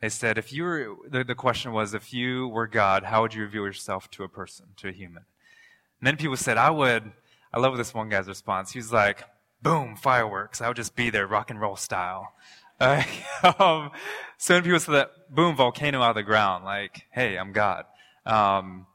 They 0.00 0.08
said, 0.08 0.38
if 0.38 0.52
you 0.52 0.62
were, 0.64 0.96
the, 1.08 1.24
the 1.24 1.34
question 1.34 1.72
was, 1.72 1.92
if 1.92 2.12
you 2.12 2.48
were 2.48 2.66
God, 2.66 3.04
how 3.04 3.20
would 3.22 3.34
you 3.34 3.42
reveal 3.42 3.64
yourself 3.66 4.10
to 4.12 4.24
a 4.24 4.28
person, 4.28 4.66
to 4.76 4.88
a 4.88 4.92
human? 4.92 5.24
And 6.00 6.06
then 6.06 6.16
people 6.16 6.36
said, 6.38 6.56
I 6.56 6.70
would, 6.70 7.12
I 7.52 7.60
love 7.60 7.76
this 7.76 7.92
one 7.92 8.08
guy's 8.08 8.26
response. 8.26 8.72
He 8.72 8.78
was 8.78 8.92
like, 8.92 9.24
boom, 9.60 9.96
fireworks. 9.96 10.62
I 10.62 10.68
would 10.68 10.76
just 10.78 10.96
be 10.96 11.10
there, 11.10 11.26
rock 11.26 11.50
and 11.50 11.60
roll 11.60 11.76
style. 11.76 12.32
Uh, 12.80 13.02
um, 13.58 13.90
so 14.38 14.54
many 14.54 14.64
people 14.64 14.80
said 14.80 14.94
that, 14.94 15.10
boom, 15.28 15.54
volcano 15.54 16.00
out 16.00 16.10
of 16.10 16.16
the 16.16 16.22
ground. 16.22 16.64
Like, 16.64 17.02
hey, 17.10 17.36
I'm 17.36 17.52
God. 17.52 17.84
Um, 18.24 18.86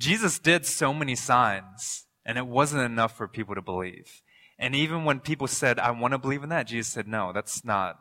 Jesus 0.00 0.38
did 0.38 0.64
so 0.64 0.94
many 0.94 1.14
signs, 1.14 2.06
and 2.24 2.38
it 2.38 2.46
wasn't 2.46 2.82
enough 2.82 3.14
for 3.14 3.28
people 3.28 3.54
to 3.54 3.60
believe. 3.60 4.22
And 4.58 4.74
even 4.74 5.04
when 5.04 5.20
people 5.20 5.46
said, 5.46 5.78
I 5.78 5.90
want 5.90 6.12
to 6.12 6.18
believe 6.18 6.42
in 6.42 6.48
that, 6.48 6.66
Jesus 6.66 6.90
said, 6.90 7.06
no, 7.06 7.32
that's 7.34 7.66
not, 7.66 7.98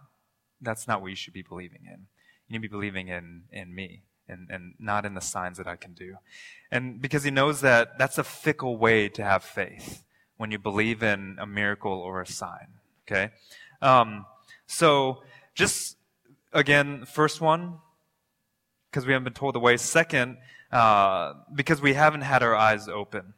that's 0.61 0.87
not 0.87 1.01
what 1.01 1.09
you 1.09 1.15
should 1.15 1.33
be 1.33 1.41
believing 1.41 1.81
in. 1.85 2.07
You 2.47 2.53
need 2.53 2.57
to 2.57 2.61
be 2.61 2.67
believing 2.69 3.09
in, 3.09 3.43
in 3.51 3.75
me 3.75 4.03
and, 4.29 4.47
and 4.49 4.75
not 4.79 5.05
in 5.05 5.13
the 5.13 5.21
signs 5.21 5.57
that 5.57 5.67
I 5.67 5.75
can 5.75 5.93
do. 5.93 6.15
And 6.71 7.01
because 7.01 7.23
he 7.23 7.31
knows 7.31 7.59
that 7.61 7.97
that's 7.99 8.17
a 8.17 8.23
fickle 8.23 8.77
way 8.77 9.09
to 9.09 9.23
have 9.23 9.43
faith 9.43 10.03
when 10.37 10.51
you 10.51 10.57
believe 10.57 11.03
in 11.03 11.37
a 11.37 11.45
miracle 11.45 11.91
or 11.91 12.21
a 12.21 12.27
sign. 12.27 12.67
Okay? 13.05 13.31
Um, 13.81 14.25
so 14.67 15.23
just 15.53 15.97
again, 16.53 17.03
first 17.05 17.41
one, 17.41 17.79
because 18.89 19.05
we 19.05 19.11
haven't 19.13 19.25
been 19.25 19.33
told 19.33 19.55
the 19.55 19.59
way. 19.59 19.75
Second, 19.77 20.37
uh, 20.71 21.33
because 21.53 21.81
we 21.81 21.93
haven't 21.93 22.21
had 22.21 22.43
our 22.43 22.55
eyes 22.55 22.87
open. 22.87 23.33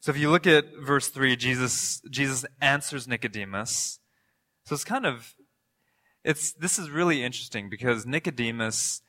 So 0.00 0.10
if 0.10 0.18
you 0.18 0.30
look 0.30 0.46
at 0.46 0.66
verse 0.80 1.08
3, 1.08 1.36
Jesus, 1.36 2.02
Jesus 2.10 2.44
answers 2.60 3.08
Nicodemus. 3.08 4.00
So 4.64 4.74
it's 4.74 4.84
kind 4.84 5.06
of, 5.06 5.34
it's, 6.22 6.52
this 6.52 6.78
is 6.78 6.90
really 6.90 7.22
interesting 7.22 7.70
because 7.70 8.04
Nicodemus 8.04 9.02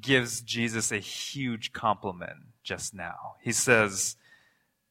gives 0.00 0.40
Jesus 0.40 0.90
a 0.90 0.98
huge 0.98 1.72
compliment 1.72 2.38
just 2.62 2.94
now. 2.94 3.34
He 3.42 3.52
says, 3.52 4.16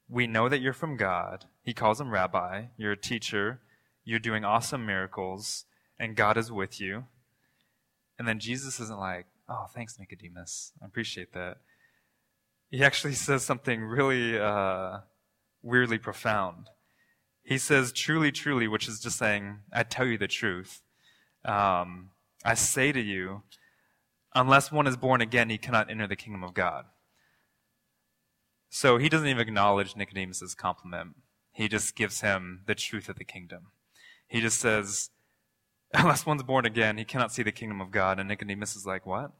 we 0.07 0.27
know 0.27 0.47
that 0.50 0.61
you're 0.61 0.73
from 0.73 0.97
God. 0.97 1.45
He 1.63 1.73
calls 1.73 2.00
him 2.00 2.11
rabbi. 2.11 2.65
You're 2.77 2.91
a 2.91 2.97
teacher. 2.97 3.61
You're 4.03 4.19
doing 4.19 4.43
awesome 4.43 4.85
miracles 4.85 5.65
and 5.97 6.15
God 6.15 6.38
is 6.38 6.51
with 6.51 6.81
you. 6.81 7.05
And 8.19 8.27
then 8.27 8.39
Jesus 8.39 8.79
isn't 8.79 9.00
like, 9.00 9.25
Oh, 9.51 9.65
thanks, 9.74 10.00
Nicodemus. 10.00 10.72
I 10.81 10.86
appreciate 10.86 11.34
that. 11.34 11.58
He 12.70 12.84
actually 12.84 13.13
says 13.27 13.43
something 13.43 13.84
really 13.84 14.39
uh, 14.39 15.00
weirdly 15.62 15.98
profound. 15.98 16.70
He 17.43 17.58
says, 17.58 17.91
truly, 17.91 18.31
truly, 18.31 18.67
which 18.67 18.88
is 18.88 19.00
just 19.01 19.17
saying, 19.17 19.60
I 19.74 19.84
tell 19.84 20.05
you 20.05 20.17
the 20.17 20.27
truth. 20.27 20.81
Um, 21.43 22.12
I 22.46 22.53
say 22.53 22.91
to 22.91 23.01
you, 23.01 23.41
unless 24.34 24.72
one 24.72 24.88
is 24.88 24.96
born 24.96 25.20
again, 25.22 25.50
he 25.50 25.58
cannot 25.58 25.89
enter 25.91 26.08
the 26.08 26.15
kingdom 26.15 26.43
of 26.43 26.53
God. 26.53 26.86
So 28.70 28.98
he 28.98 29.10
doesn't 29.10 29.27
even 29.27 29.41
acknowledge 29.41 29.98
Nicodemus' 29.98 30.55
compliment. 30.55 31.15
He 31.51 31.67
just 31.67 31.96
gives 31.96 32.22
him 32.22 32.62
the 32.67 32.75
truth 32.75 33.10
of 33.10 33.17
the 33.17 33.25
kingdom. 33.25 33.72
He 34.27 34.39
just 34.39 34.62
says, 34.62 35.10
unless 35.93 36.25
one's 36.25 36.43
born 36.43 36.65
again, 36.65 36.98
he 36.98 37.03
cannot 37.03 37.34
see 37.34 37.43
the 37.43 37.51
kingdom 37.51 37.81
of 37.81 37.91
God. 37.91 38.17
And 38.17 38.29
Nicodemus 38.29 38.77
is 38.77 38.86
like, 38.86 39.05
what? 39.05 39.31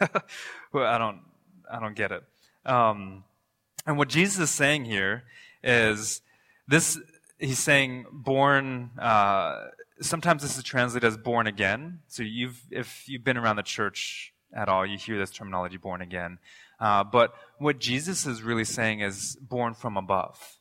well, 0.72 0.86
I 0.86 0.98
don't, 0.98 1.20
I 1.70 1.80
don't 1.80 1.94
get 1.94 2.12
it. 2.12 2.22
Um, 2.64 3.24
and 3.86 3.96
what 3.96 4.08
Jesus 4.08 4.38
is 4.38 4.50
saying 4.50 4.84
here 4.84 5.24
is 5.62 6.22
this, 6.68 6.98
he's 7.38 7.58
saying 7.58 8.06
born, 8.12 8.90
uh, 8.98 9.66
sometimes 10.00 10.42
this 10.42 10.56
is 10.56 10.64
translated 10.64 11.06
as 11.06 11.16
born 11.16 11.46
again. 11.46 12.00
So 12.08 12.22
you've, 12.22 12.62
if 12.70 13.08
you've 13.08 13.24
been 13.24 13.36
around 13.36 13.56
the 13.56 13.62
church 13.62 14.32
at 14.52 14.68
all, 14.68 14.84
you 14.84 14.98
hear 14.98 15.18
this 15.18 15.30
terminology 15.30 15.76
born 15.76 16.00
again. 16.00 16.38
Uh, 16.78 17.04
but 17.04 17.34
what 17.58 17.78
Jesus 17.78 18.26
is 18.26 18.42
really 18.42 18.64
saying 18.64 19.00
is 19.00 19.36
born 19.40 19.74
from 19.74 19.96
above. 19.96 20.58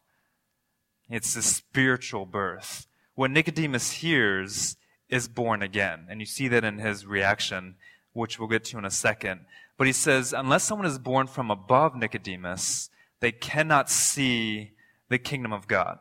It's 1.10 1.36
a 1.36 1.42
spiritual 1.42 2.26
birth. 2.26 2.88
What 3.16 3.32
Nicodemus 3.32 3.92
hears 3.94 4.78
is 5.10 5.28
born 5.28 5.62
again. 5.62 6.06
And 6.10 6.20
you 6.20 6.26
see 6.26 6.48
that 6.50 6.64
in 6.64 6.80
his 6.80 7.06
reaction 7.06 7.76
which 8.14 8.40
we'll 8.40 8.48
get 8.50 8.64
to 8.66 8.78
in 8.78 8.86
a 8.86 8.92
second. 8.92 9.42
But 9.78 9.88
he 9.88 9.94
says, 9.94 10.34
unless 10.34 10.64
someone 10.64 10.88
is 10.88 11.00
born 11.00 11.28
from 11.28 11.50
above 11.50 11.96
Nicodemus, 11.96 12.90
they 13.20 13.32
cannot 13.32 13.90
see 13.90 14.72
the 15.10 15.18
kingdom 15.18 15.54
of 15.54 15.68
God. 15.68 16.00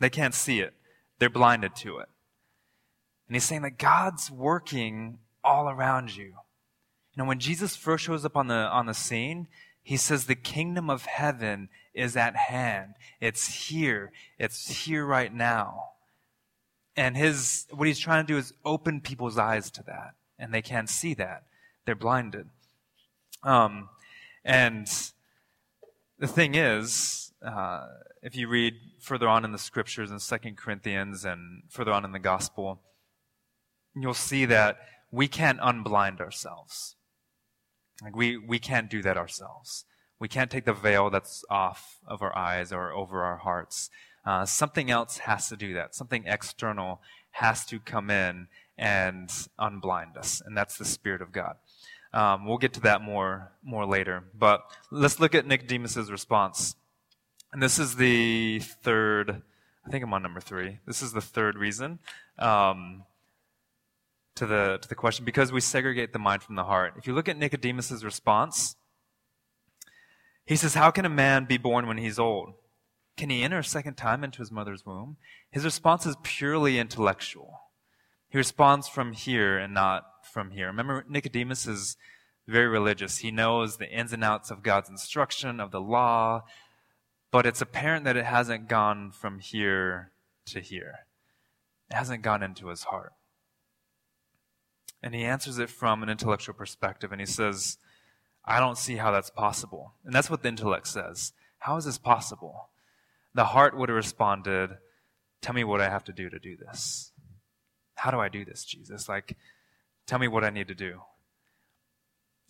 They 0.00 0.10
can't 0.10 0.34
see 0.34 0.60
it. 0.60 0.74
They're 1.18 1.30
blinded 1.30 1.74
to 1.76 1.98
it. 1.98 2.08
And 3.26 3.36
he's 3.36 3.44
saying 3.44 3.62
that 3.62 3.78
God's 3.78 4.30
working 4.30 5.18
all 5.42 5.68
around 5.68 6.14
you. 6.16 6.24
You 6.24 6.34
know, 7.16 7.24
when 7.24 7.38
Jesus 7.38 7.76
first 7.76 8.04
shows 8.04 8.24
up 8.24 8.36
on 8.36 8.48
the, 8.48 8.54
on 8.54 8.86
the 8.86 8.94
scene, 8.94 9.46
he 9.82 9.96
says 9.96 10.26
the 10.26 10.34
kingdom 10.34 10.90
of 10.90 11.06
heaven 11.06 11.68
is 11.94 12.16
at 12.16 12.36
hand. 12.36 12.94
It's 13.20 13.68
here. 13.68 14.12
It's 14.38 14.84
here 14.84 15.04
right 15.04 15.32
now. 15.32 15.90
And 16.96 17.16
his, 17.16 17.66
what 17.70 17.88
he's 17.88 17.98
trying 17.98 18.26
to 18.26 18.32
do 18.32 18.38
is 18.38 18.52
open 18.64 19.00
people's 19.00 19.38
eyes 19.38 19.70
to 19.72 19.82
that 19.84 20.14
and 20.38 20.52
they 20.52 20.62
can't 20.62 20.88
see 20.88 21.14
that. 21.14 21.44
They're 21.84 21.94
blinded. 21.94 22.46
Um, 23.42 23.88
and 24.44 24.86
the 26.18 26.28
thing 26.28 26.54
is, 26.54 27.32
uh, 27.44 27.86
if 28.22 28.36
you 28.36 28.48
read 28.48 28.74
further 29.00 29.28
on 29.28 29.44
in 29.44 29.52
the 29.52 29.58
scriptures 29.58 30.10
in 30.10 30.18
Second 30.20 30.56
Corinthians 30.56 31.24
and 31.24 31.62
further 31.68 31.92
on 31.92 32.04
in 32.04 32.12
the 32.12 32.18
gospel, 32.18 32.80
you'll 33.94 34.14
see 34.14 34.44
that 34.46 34.78
we 35.10 35.28
can't 35.28 35.60
unblind 35.60 36.20
ourselves. 36.20 36.96
Like 38.02 38.16
we, 38.16 38.36
we 38.36 38.58
can't 38.58 38.88
do 38.88 39.02
that 39.02 39.16
ourselves. 39.16 39.84
We 40.18 40.28
can't 40.28 40.50
take 40.50 40.64
the 40.64 40.72
veil 40.72 41.10
that's 41.10 41.44
off 41.50 41.98
of 42.06 42.22
our 42.22 42.36
eyes 42.36 42.72
or 42.72 42.92
over 42.92 43.24
our 43.24 43.38
hearts. 43.38 43.90
Uh, 44.24 44.46
something 44.46 44.90
else 44.90 45.18
has 45.18 45.48
to 45.48 45.56
do 45.56 45.74
that. 45.74 45.94
Something 45.94 46.24
external 46.26 47.00
has 47.32 47.64
to 47.66 47.80
come 47.80 48.10
in 48.10 48.48
and 48.78 49.28
unblind 49.58 50.16
us, 50.16 50.40
and 50.44 50.56
that's 50.56 50.78
the 50.78 50.84
Spirit 50.84 51.22
of 51.22 51.32
God. 51.32 51.56
Um, 52.14 52.46
we'll 52.46 52.58
get 52.58 52.74
to 52.74 52.80
that 52.80 53.02
more 53.02 53.52
more 53.62 53.86
later, 53.86 54.24
but 54.38 54.62
let's 54.90 55.18
look 55.18 55.34
at 55.34 55.46
Nicodemus's 55.46 56.10
response. 56.10 56.76
And 57.52 57.62
this 57.62 57.78
is 57.78 57.96
the 57.96 58.60
third 58.60 59.42
I 59.86 59.90
think 59.90 60.04
I'm 60.04 60.14
on 60.14 60.22
number 60.22 60.40
three. 60.40 60.78
This 60.86 61.02
is 61.02 61.12
the 61.12 61.20
third 61.20 61.56
reason 61.56 61.98
um, 62.38 63.04
to 64.36 64.46
the 64.46 64.78
to 64.80 64.88
the 64.88 64.94
question 64.94 65.24
because 65.24 65.52
we 65.52 65.60
segregate 65.60 66.12
the 66.12 66.18
mind 66.18 66.42
from 66.42 66.56
the 66.56 66.64
heart. 66.64 66.94
If 66.96 67.06
you 67.06 67.14
look 67.14 67.28
at 67.28 67.36
Nicodemus's 67.36 68.04
response, 68.04 68.76
he 70.46 70.56
says, 70.56 70.74
"How 70.74 70.90
can 70.90 71.04
a 71.04 71.10
man 71.10 71.46
be 71.46 71.58
born 71.58 71.86
when 71.86 71.98
he's 71.98 72.18
old? 72.18 72.54
Can 73.16 73.30
he 73.30 73.42
enter 73.42 73.58
a 73.58 73.64
second 73.64 73.94
time 73.94 74.24
into 74.24 74.38
his 74.38 74.50
mother's 74.50 74.86
womb?" 74.86 75.16
His 75.50 75.64
response 75.64 76.06
is 76.06 76.16
purely 76.22 76.78
intellectual. 76.78 77.60
He 78.28 78.38
responds 78.38 78.88
from 78.88 79.12
here 79.12 79.58
and 79.58 79.74
not 79.74 80.24
from 80.24 80.52
here. 80.52 80.68
Remember, 80.68 81.04
Nicodemus 81.08 81.66
is 81.66 81.96
very 82.46 82.66
religious. 82.66 83.18
He 83.18 83.30
knows 83.30 83.76
the 83.76 83.90
ins 83.90 84.12
and 84.12 84.24
outs 84.24 84.50
of 84.50 84.62
God's 84.62 84.88
instruction, 84.88 85.60
of 85.60 85.70
the 85.70 85.80
law, 85.80 86.44
but 87.30 87.46
it's 87.46 87.60
apparent 87.60 88.04
that 88.04 88.16
it 88.16 88.24
hasn't 88.24 88.68
gone 88.68 89.12
from 89.12 89.38
here 89.38 90.12
to 90.46 90.60
here. 90.60 91.06
It 91.90 91.94
hasn't 91.94 92.22
gone 92.22 92.42
into 92.42 92.68
his 92.68 92.84
heart. 92.84 93.12
And 95.02 95.14
he 95.14 95.24
answers 95.24 95.58
it 95.58 95.68
from 95.68 96.02
an 96.02 96.08
intellectual 96.08 96.54
perspective, 96.54 97.12
and 97.12 97.20
he 97.20 97.26
says, 97.26 97.76
I 98.44 98.58
don't 98.60 98.78
see 98.78 98.96
how 98.96 99.10
that's 99.10 99.30
possible. 99.30 99.94
And 100.04 100.14
that's 100.14 100.30
what 100.30 100.42
the 100.42 100.48
intellect 100.48 100.88
says. 100.88 101.32
How 101.58 101.76
is 101.76 101.84
this 101.84 101.98
possible? 101.98 102.70
The 103.34 103.44
heart 103.44 103.76
would 103.76 103.88
have 103.88 103.96
responded, 103.96 104.70
Tell 105.40 105.54
me 105.54 105.64
what 105.64 105.80
I 105.80 105.88
have 105.88 106.04
to 106.04 106.12
do 106.12 106.30
to 106.30 106.38
do 106.38 106.56
this. 106.56 107.10
How 107.96 108.10
do 108.10 108.20
I 108.20 108.28
do 108.28 108.44
this, 108.44 108.64
Jesus? 108.64 109.08
Like, 109.08 109.36
tell 110.06 110.18
me 110.18 110.28
what 110.28 110.44
I 110.44 110.50
need 110.50 110.68
to 110.68 110.74
do. 110.74 111.00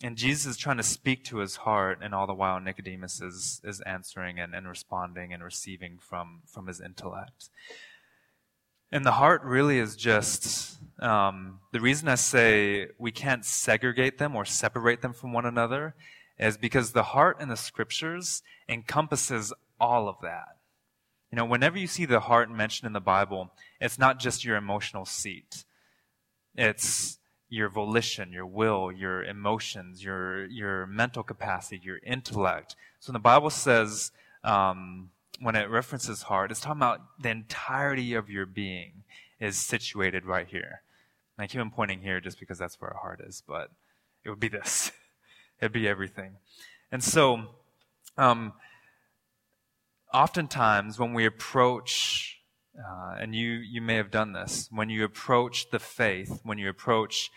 And 0.03 0.17
Jesus 0.17 0.45
is 0.45 0.57
trying 0.57 0.77
to 0.77 0.83
speak 0.83 1.23
to 1.25 1.37
his 1.37 1.55
heart, 1.57 1.99
and 2.01 2.13
all 2.13 2.27
the 2.27 2.33
while 2.33 2.59
Nicodemus 2.59 3.21
is, 3.21 3.61
is 3.63 3.81
answering 3.81 4.39
and, 4.39 4.53
and 4.53 4.67
responding 4.67 5.33
and 5.33 5.43
receiving 5.43 5.97
from, 5.97 6.41
from 6.45 6.67
his 6.67 6.81
intellect. 6.81 7.49
And 8.91 9.05
the 9.05 9.13
heart 9.13 9.43
really 9.43 9.79
is 9.79 9.95
just 9.95 10.77
um, 10.99 11.59
the 11.71 11.79
reason 11.79 12.07
I 12.07 12.15
say 12.15 12.89
we 12.99 13.11
can't 13.11 13.43
segregate 13.45 14.19
them 14.19 14.35
or 14.35 14.45
separate 14.45 15.01
them 15.01 15.13
from 15.13 15.33
one 15.33 15.45
another 15.45 15.95
is 16.37 16.57
because 16.57 16.91
the 16.91 17.03
heart 17.03 17.39
in 17.39 17.49
the 17.49 17.57
scriptures 17.57 18.43
encompasses 18.69 19.53
all 19.79 20.07
of 20.07 20.17
that. 20.21 20.57
You 21.33 21.37
know, 21.37 21.45
whenever 21.45 21.79
you 21.79 21.87
see 21.87 22.05
the 22.05 22.19
heart 22.19 22.51
mentioned 22.51 22.85
in 22.85 22.93
the 22.93 22.99
Bible, 22.99 23.49
it's 23.81 23.97
not 23.97 24.19
just 24.19 24.45
your 24.45 24.55
emotional 24.55 25.03
seat. 25.03 25.65
It's 26.53 27.17
your 27.49 27.69
volition, 27.69 28.31
your 28.31 28.45
will, 28.45 28.91
your 28.91 29.23
emotions, 29.23 30.03
your, 30.03 30.45
your 30.45 30.85
mental 30.85 31.23
capacity, 31.23 31.81
your 31.83 31.97
intellect. 32.05 32.75
So 32.99 33.09
when 33.09 33.13
the 33.13 33.19
Bible 33.19 33.49
says, 33.49 34.11
um, 34.43 35.09
when 35.39 35.55
it 35.55 35.71
references 35.71 36.21
heart, 36.21 36.51
it's 36.51 36.59
talking 36.59 36.77
about 36.77 37.01
the 37.19 37.31
entirety 37.31 38.13
of 38.13 38.29
your 38.29 38.45
being 38.45 39.03
is 39.39 39.57
situated 39.57 40.27
right 40.27 40.47
here. 40.47 40.83
And 41.35 41.45
I 41.45 41.47
keep 41.47 41.61
on 41.61 41.71
pointing 41.71 42.01
here 42.01 42.21
just 42.21 42.39
because 42.39 42.59
that's 42.59 42.79
where 42.79 42.91
our 42.93 42.99
heart 42.99 43.21
is, 43.25 43.41
but 43.47 43.71
it 44.23 44.29
would 44.29 44.39
be 44.39 44.49
this. 44.49 44.91
It'd 45.59 45.71
be 45.71 45.87
everything. 45.87 46.33
And 46.91 47.03
so, 47.03 47.55
um, 48.19 48.53
oftentimes 50.13 50.99
when 50.99 51.13
we 51.13 51.25
approach 51.25 52.39
uh, 52.77 53.15
and 53.19 53.35
you, 53.35 53.49
you 53.51 53.81
may 53.81 53.95
have 53.95 54.09
done 54.09 54.33
this. 54.33 54.67
When 54.71 54.89
you 54.89 55.03
approach 55.03 55.69
the 55.69 55.79
faith, 55.79 56.39
when 56.43 56.57
you 56.57 56.69
approach 56.69 57.31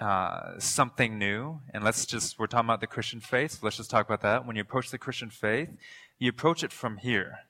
uh, 0.00 0.58
something 0.58 1.18
new, 1.18 1.60
and 1.74 1.82
let's 1.82 2.06
just, 2.06 2.38
we're 2.38 2.46
talking 2.46 2.66
about 2.66 2.80
the 2.80 2.86
Christian 2.86 3.20
faith, 3.20 3.52
so 3.52 3.58
let's 3.62 3.78
just 3.78 3.90
talk 3.90 4.06
about 4.06 4.20
that. 4.22 4.46
When 4.46 4.54
you 4.54 4.62
approach 4.62 4.90
the 4.90 4.98
Christian 4.98 5.30
faith, 5.30 5.70
you 6.18 6.28
approach 6.30 6.62
it 6.62 6.72
from 6.72 6.98
here. 6.98 7.40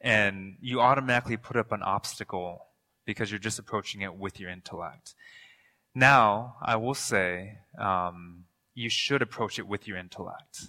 And 0.00 0.56
you 0.60 0.80
automatically 0.80 1.36
put 1.36 1.56
up 1.56 1.70
an 1.70 1.82
obstacle 1.82 2.66
because 3.04 3.30
you're 3.30 3.38
just 3.38 3.58
approaching 3.58 4.00
it 4.00 4.14
with 4.14 4.40
your 4.40 4.50
intellect. 4.50 5.14
Now, 5.94 6.56
I 6.62 6.76
will 6.76 6.94
say, 6.94 7.58
um, 7.78 8.44
you 8.74 8.88
should 8.88 9.20
approach 9.20 9.58
it 9.58 9.66
with 9.68 9.86
your 9.86 9.98
intellect, 9.98 10.68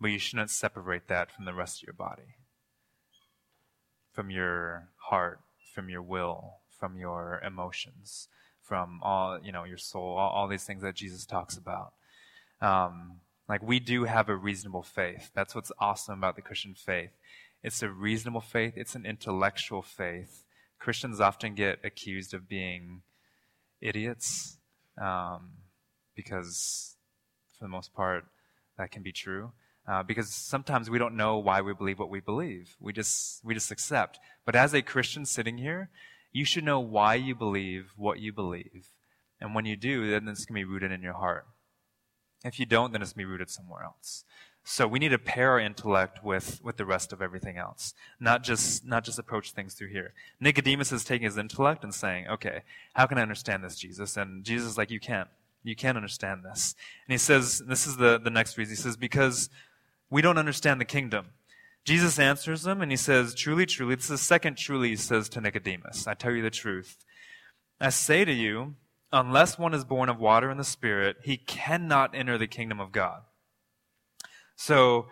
but 0.00 0.10
you 0.10 0.18
shouldn't 0.18 0.50
separate 0.50 1.08
that 1.08 1.30
from 1.30 1.44
the 1.44 1.54
rest 1.54 1.82
of 1.82 1.86
your 1.86 1.94
body 1.94 2.36
from 4.12 4.30
your 4.30 4.88
heart, 4.96 5.40
from 5.74 5.88
your 5.88 6.02
will, 6.02 6.58
from 6.78 6.96
your 6.96 7.40
emotions, 7.46 8.28
from 8.62 9.00
all, 9.02 9.38
you 9.42 9.52
know, 9.52 9.64
your 9.64 9.78
soul, 9.78 10.16
all, 10.16 10.30
all 10.30 10.48
these 10.48 10.64
things 10.64 10.82
that 10.82 10.94
Jesus 10.94 11.24
talks 11.24 11.56
about. 11.56 11.92
Um, 12.60 13.20
like 13.48 13.62
we 13.62 13.80
do 13.80 14.04
have 14.04 14.28
a 14.28 14.36
reasonable 14.36 14.82
faith. 14.82 15.30
That's 15.34 15.54
what's 15.54 15.72
awesome 15.78 16.18
about 16.18 16.36
the 16.36 16.42
Christian 16.42 16.74
faith. 16.74 17.10
It's 17.62 17.82
a 17.82 17.88
reasonable 17.88 18.40
faith. 18.40 18.74
It's 18.76 18.94
an 18.94 19.06
intellectual 19.06 19.82
faith. 19.82 20.44
Christians 20.78 21.20
often 21.20 21.54
get 21.54 21.78
accused 21.84 22.32
of 22.32 22.48
being 22.48 23.02
idiots 23.80 24.56
um, 25.00 25.50
because, 26.14 26.96
for 27.58 27.64
the 27.64 27.68
most 27.68 27.92
part, 27.92 28.24
that 28.78 28.90
can 28.90 29.02
be 29.02 29.12
true 29.12 29.52
uh, 29.86 30.02
because 30.02 30.30
sometimes 30.30 30.88
we 30.88 30.98
don't 30.98 31.16
know 31.16 31.38
why 31.38 31.60
we 31.60 31.74
believe 31.74 31.98
what 31.98 32.10
we 32.10 32.20
believe. 32.20 32.76
We 32.80 32.92
just 32.92 33.44
we 33.44 33.54
just 33.54 33.70
accept. 33.70 34.18
But 34.44 34.56
as 34.56 34.74
a 34.74 34.82
Christian 34.82 35.24
sitting 35.24 35.58
here, 35.58 35.90
you 36.32 36.44
should 36.44 36.64
know 36.64 36.80
why 36.80 37.14
you 37.14 37.34
believe 37.34 37.92
what 37.96 38.20
you 38.20 38.32
believe, 38.32 38.90
and 39.40 39.54
when 39.54 39.64
you 39.64 39.76
do, 39.76 40.10
then 40.10 40.28
it's 40.28 40.44
going 40.44 40.60
to 40.60 40.66
be 40.66 40.72
rooted 40.72 40.92
in 40.92 41.02
your 41.02 41.14
heart. 41.14 41.46
If 42.44 42.58
you 42.58 42.66
don't, 42.66 42.92
then 42.92 43.02
it's 43.02 43.12
going 43.12 43.24
to 43.24 43.28
be 43.28 43.32
rooted 43.32 43.50
somewhere 43.50 43.82
else. 43.82 44.24
So 44.62 44.86
we 44.86 44.98
need 44.98 45.08
to 45.08 45.18
pair 45.18 45.52
our 45.52 45.60
intellect 45.60 46.22
with, 46.22 46.60
with 46.62 46.76
the 46.76 46.84
rest 46.84 47.12
of 47.12 47.22
everything 47.22 47.56
else, 47.56 47.94
not 48.18 48.42
just 48.42 48.84
not 48.84 49.04
just 49.04 49.18
approach 49.18 49.52
things 49.52 49.74
through 49.74 49.88
here. 49.88 50.12
Nicodemus 50.38 50.92
is 50.92 51.04
taking 51.04 51.24
his 51.24 51.38
intellect 51.38 51.82
and 51.82 51.94
saying, 51.94 52.28
"Okay, 52.28 52.62
how 52.94 53.06
can 53.06 53.18
I 53.18 53.22
understand 53.22 53.64
this, 53.64 53.76
Jesus?" 53.76 54.16
And 54.16 54.44
Jesus 54.44 54.72
is 54.72 54.78
like, 54.78 54.90
"You 54.90 55.00
can't. 55.00 55.28
You 55.62 55.74
can't 55.74 55.96
understand 55.96 56.44
this." 56.44 56.74
And 57.06 57.12
he 57.12 57.18
says, 57.18 57.62
"This 57.66 57.86
is 57.86 57.96
the 57.96 58.18
the 58.18 58.30
next 58.30 58.58
reason." 58.58 58.72
He 58.76 58.80
says, 58.80 58.96
"Because 58.96 59.48
we 60.10 60.22
don't 60.22 60.38
understand 60.38 60.80
the 60.80 60.84
kingdom. 60.84 61.26
Jesus 61.84 62.18
answers 62.18 62.62
them 62.62 62.82
and 62.82 62.90
he 62.90 62.96
says, 62.96 63.34
Truly, 63.34 63.64
truly, 63.64 63.94
this 63.94 64.04
is 64.04 64.10
the 64.10 64.18
second 64.18 64.58
truly 64.58 64.90
he 64.90 64.96
says 64.96 65.28
to 65.30 65.40
Nicodemus. 65.40 66.06
I 66.06 66.14
tell 66.14 66.32
you 66.32 66.42
the 66.42 66.50
truth. 66.50 66.98
I 67.80 67.88
say 67.88 68.24
to 68.24 68.32
you, 68.32 68.74
unless 69.12 69.58
one 69.58 69.72
is 69.72 69.84
born 69.84 70.08
of 70.08 70.18
water 70.18 70.50
and 70.50 70.60
the 70.60 70.64
Spirit, 70.64 71.16
he 71.22 71.36
cannot 71.36 72.14
enter 72.14 72.36
the 72.36 72.46
kingdom 72.46 72.80
of 72.80 72.92
God. 72.92 73.22
So, 74.56 75.06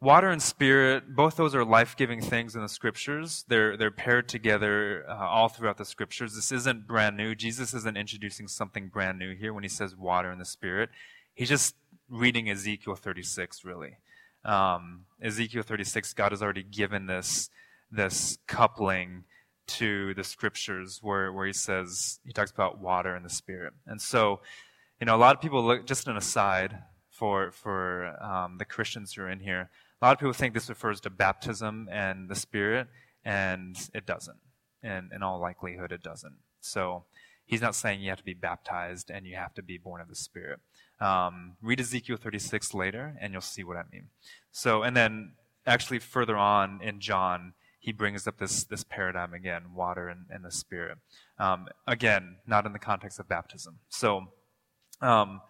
water 0.00 0.28
and 0.28 0.40
spirit, 0.40 1.16
both 1.16 1.34
those 1.34 1.54
are 1.54 1.64
life 1.64 1.96
giving 1.96 2.20
things 2.20 2.54
in 2.54 2.62
the 2.62 2.68
scriptures. 2.68 3.44
They're, 3.48 3.76
they're 3.76 3.90
paired 3.90 4.28
together 4.28 5.04
uh, 5.08 5.14
all 5.14 5.48
throughout 5.48 5.78
the 5.78 5.84
scriptures. 5.84 6.36
This 6.36 6.52
isn't 6.52 6.86
brand 6.86 7.16
new. 7.16 7.34
Jesus 7.34 7.74
isn't 7.74 7.96
introducing 7.96 8.46
something 8.46 8.88
brand 8.88 9.18
new 9.18 9.34
here 9.34 9.52
when 9.52 9.64
he 9.64 9.68
says 9.68 9.96
water 9.96 10.30
and 10.30 10.40
the 10.40 10.44
spirit. 10.44 10.90
He's 11.34 11.48
just 11.48 11.74
reading 12.08 12.48
Ezekiel 12.48 12.94
36, 12.94 13.64
really 13.64 13.96
um, 14.44 15.06
Ezekiel 15.22 15.62
36, 15.62 16.12
God 16.14 16.32
has 16.32 16.42
already 16.42 16.62
given 16.62 17.06
this, 17.06 17.50
this 17.90 18.38
coupling 18.46 19.24
to 19.66 20.14
the 20.14 20.24
scriptures 20.24 21.00
where, 21.02 21.32
where 21.32 21.46
he 21.46 21.52
says, 21.52 22.20
he 22.24 22.32
talks 22.32 22.50
about 22.50 22.80
water 22.80 23.14
and 23.14 23.24
the 23.24 23.30
spirit. 23.30 23.72
And 23.86 24.00
so, 24.00 24.40
you 25.00 25.06
know, 25.06 25.16
a 25.16 25.18
lot 25.18 25.34
of 25.34 25.40
people 25.40 25.64
look, 25.64 25.86
just 25.86 26.06
an 26.06 26.16
aside 26.16 26.78
for, 27.10 27.50
for 27.50 28.22
um, 28.22 28.58
the 28.58 28.64
Christians 28.64 29.14
who 29.14 29.22
are 29.22 29.30
in 29.30 29.40
here, 29.40 29.70
a 30.02 30.04
lot 30.04 30.12
of 30.12 30.18
people 30.18 30.32
think 30.34 30.52
this 30.52 30.68
refers 30.68 31.00
to 31.02 31.10
baptism 31.10 31.88
and 31.90 32.28
the 32.28 32.34
spirit, 32.34 32.88
and 33.24 33.76
it 33.94 34.04
doesn't. 34.04 34.38
And 34.82 35.10
in 35.14 35.22
all 35.22 35.40
likelihood, 35.40 35.92
it 35.92 36.02
doesn't. 36.02 36.34
So 36.60 37.04
he's 37.46 37.62
not 37.62 37.74
saying 37.74 38.02
you 38.02 38.10
have 38.10 38.18
to 38.18 38.24
be 38.24 38.34
baptized 38.34 39.10
and 39.10 39.26
you 39.26 39.36
have 39.36 39.54
to 39.54 39.62
be 39.62 39.78
born 39.78 40.02
of 40.02 40.08
the 40.08 40.14
spirit. 40.14 40.60
Um, 41.04 41.56
read 41.60 41.80
Ezekiel 41.80 42.16
36 42.16 42.72
later, 42.72 43.14
and 43.20 43.32
you'll 43.32 43.42
see 43.42 43.62
what 43.62 43.76
I 43.76 43.82
mean. 43.92 44.08
So, 44.52 44.82
and 44.82 44.96
then 44.96 45.32
actually 45.66 45.98
further 45.98 46.36
on 46.36 46.80
in 46.82 46.98
John, 46.98 47.52
he 47.78 47.92
brings 47.92 48.26
up 48.26 48.38
this, 48.38 48.64
this 48.64 48.84
paradigm 48.84 49.34
again 49.34 49.74
water 49.74 50.08
and, 50.08 50.24
and 50.30 50.42
the 50.42 50.50
Spirit. 50.50 50.96
Um, 51.38 51.68
again, 51.86 52.36
not 52.46 52.64
in 52.64 52.72
the 52.72 52.78
context 52.78 53.20
of 53.20 53.28
baptism. 53.28 53.80
So, 53.90 54.28
um, 55.02 55.42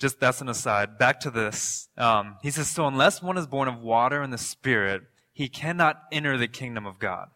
just 0.00 0.18
that's 0.18 0.40
an 0.40 0.48
aside. 0.48 0.98
Back 0.98 1.20
to 1.20 1.30
this. 1.30 1.88
Um, 1.96 2.38
he 2.42 2.50
says, 2.50 2.66
So 2.66 2.88
unless 2.88 3.22
one 3.22 3.38
is 3.38 3.46
born 3.46 3.68
of 3.68 3.78
water 3.78 4.20
and 4.20 4.32
the 4.32 4.38
Spirit, 4.38 5.02
he 5.32 5.48
cannot 5.48 6.02
enter 6.10 6.36
the 6.36 6.48
kingdom 6.48 6.86
of 6.86 6.98
God. 6.98 7.28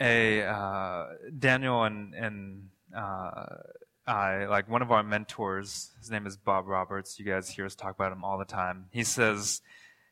A 0.00 0.42
uh, 0.42 1.06
Daniel 1.38 1.84
and 1.84 2.14
and 2.14 2.68
uh, 2.96 3.46
I 4.06 4.46
like 4.46 4.68
one 4.68 4.82
of 4.82 4.92
our 4.92 5.02
mentors. 5.02 5.90
His 5.98 6.10
name 6.10 6.26
is 6.26 6.36
Bob 6.36 6.66
Roberts. 6.66 7.18
You 7.18 7.24
guys 7.24 7.50
hear 7.50 7.66
us 7.66 7.74
talk 7.74 7.94
about 7.94 8.12
him 8.12 8.24
all 8.24 8.38
the 8.38 8.44
time. 8.44 8.86
He 8.90 9.04
says 9.04 9.62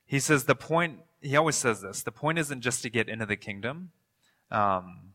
he 0.06 0.20
says 0.20 0.44
the 0.44 0.54
point. 0.54 1.00
He 1.20 1.36
always 1.36 1.56
says 1.56 1.80
this. 1.80 2.02
The 2.02 2.12
point 2.12 2.38
isn't 2.38 2.60
just 2.60 2.82
to 2.82 2.90
get 2.90 3.08
into 3.08 3.26
the 3.26 3.36
kingdom. 3.36 3.90
Um, 4.50 5.12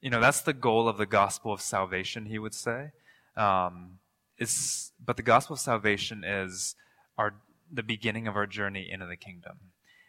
you 0.00 0.10
know 0.10 0.20
that's 0.20 0.40
the 0.40 0.52
goal 0.52 0.88
of 0.88 0.98
the 0.98 1.06
gospel 1.06 1.52
of 1.52 1.60
salvation. 1.60 2.26
He 2.26 2.38
would 2.38 2.54
say. 2.54 2.90
Um, 3.36 3.98
is, 4.38 4.92
but 5.04 5.16
the 5.16 5.22
gospel 5.22 5.54
of 5.54 5.60
salvation 5.60 6.24
is 6.24 6.74
our, 7.18 7.34
the 7.72 7.82
beginning 7.82 8.28
of 8.28 8.36
our 8.36 8.46
journey 8.46 8.88
into 8.90 9.06
the 9.06 9.16
kingdom. 9.16 9.58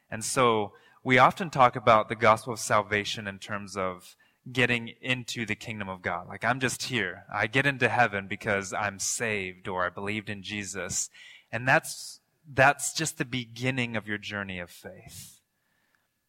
And 0.09 0.23
so 0.23 0.73
we 1.03 1.17
often 1.17 1.49
talk 1.49 1.75
about 1.75 2.09
the 2.09 2.15
gospel 2.15 2.53
of 2.53 2.59
salvation 2.59 3.27
in 3.27 3.39
terms 3.39 3.77
of 3.77 4.15
getting 4.51 4.93
into 5.01 5.45
the 5.45 5.55
kingdom 5.55 5.89
of 5.89 6.01
God. 6.01 6.27
Like, 6.27 6.43
I'm 6.43 6.59
just 6.59 6.83
here. 6.83 7.23
I 7.33 7.47
get 7.47 7.65
into 7.65 7.89
heaven 7.89 8.27
because 8.27 8.73
I'm 8.73 8.99
saved 8.99 9.67
or 9.67 9.85
I 9.85 9.89
believed 9.89 10.29
in 10.29 10.41
Jesus. 10.41 11.09
And 11.51 11.67
that's, 11.67 12.19
that's 12.51 12.93
just 12.93 13.17
the 13.17 13.25
beginning 13.25 13.95
of 13.95 14.07
your 14.07 14.17
journey 14.17 14.59
of 14.59 14.69
faith. 14.69 15.41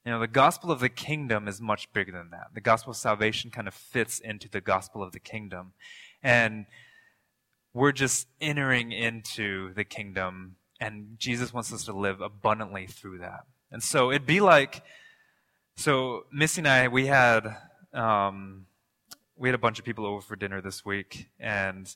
You 0.05 0.13
know, 0.13 0.21
the 0.21 0.27
gospel 0.27 0.71
of 0.71 0.81
the 0.81 0.89
kingdom 0.89 1.47
is 1.49 1.61
much 1.61 1.93
bigger 1.93 2.13
than 2.13 2.31
that. 2.31 2.49
The 2.55 2.61
gospel 2.61 2.93
of 2.93 2.97
salvation 2.97 3.51
kind 3.51 3.69
of 3.69 3.75
fits 3.75 4.19
into 4.19 4.49
the 4.49 4.61
gospel 4.61 5.03
of 5.03 5.13
the 5.13 5.21
kingdom. 5.21 5.73
And 6.23 6.67
we're 7.75 7.93
just 7.93 8.27
entering 8.41 8.91
into 8.93 9.73
the 9.75 9.85
kingdom, 9.85 10.57
and 10.81 11.17
Jesus 11.19 11.53
wants 11.53 11.73
us 11.73 11.85
to 11.85 11.93
live 11.93 12.21
abundantly 12.21 12.87
through 12.87 13.19
that. 13.19 13.45
And 13.71 13.83
so 13.83 14.11
it'd 14.11 14.27
be 14.27 14.41
like, 14.41 14.83
so 15.77 16.25
Missy 16.33 16.61
and 16.61 16.69
I, 16.69 16.89
we 16.89 17.07
had 17.07 17.57
um, 17.93 18.67
we 19.37 19.49
had 19.49 19.55
a 19.55 19.59
bunch 19.59 19.79
of 19.79 19.85
people 19.85 20.07
over 20.07 20.21
for 20.21 20.37
dinner 20.37 20.61
this 20.61 20.85
week, 20.85 21.29
and 21.39 21.95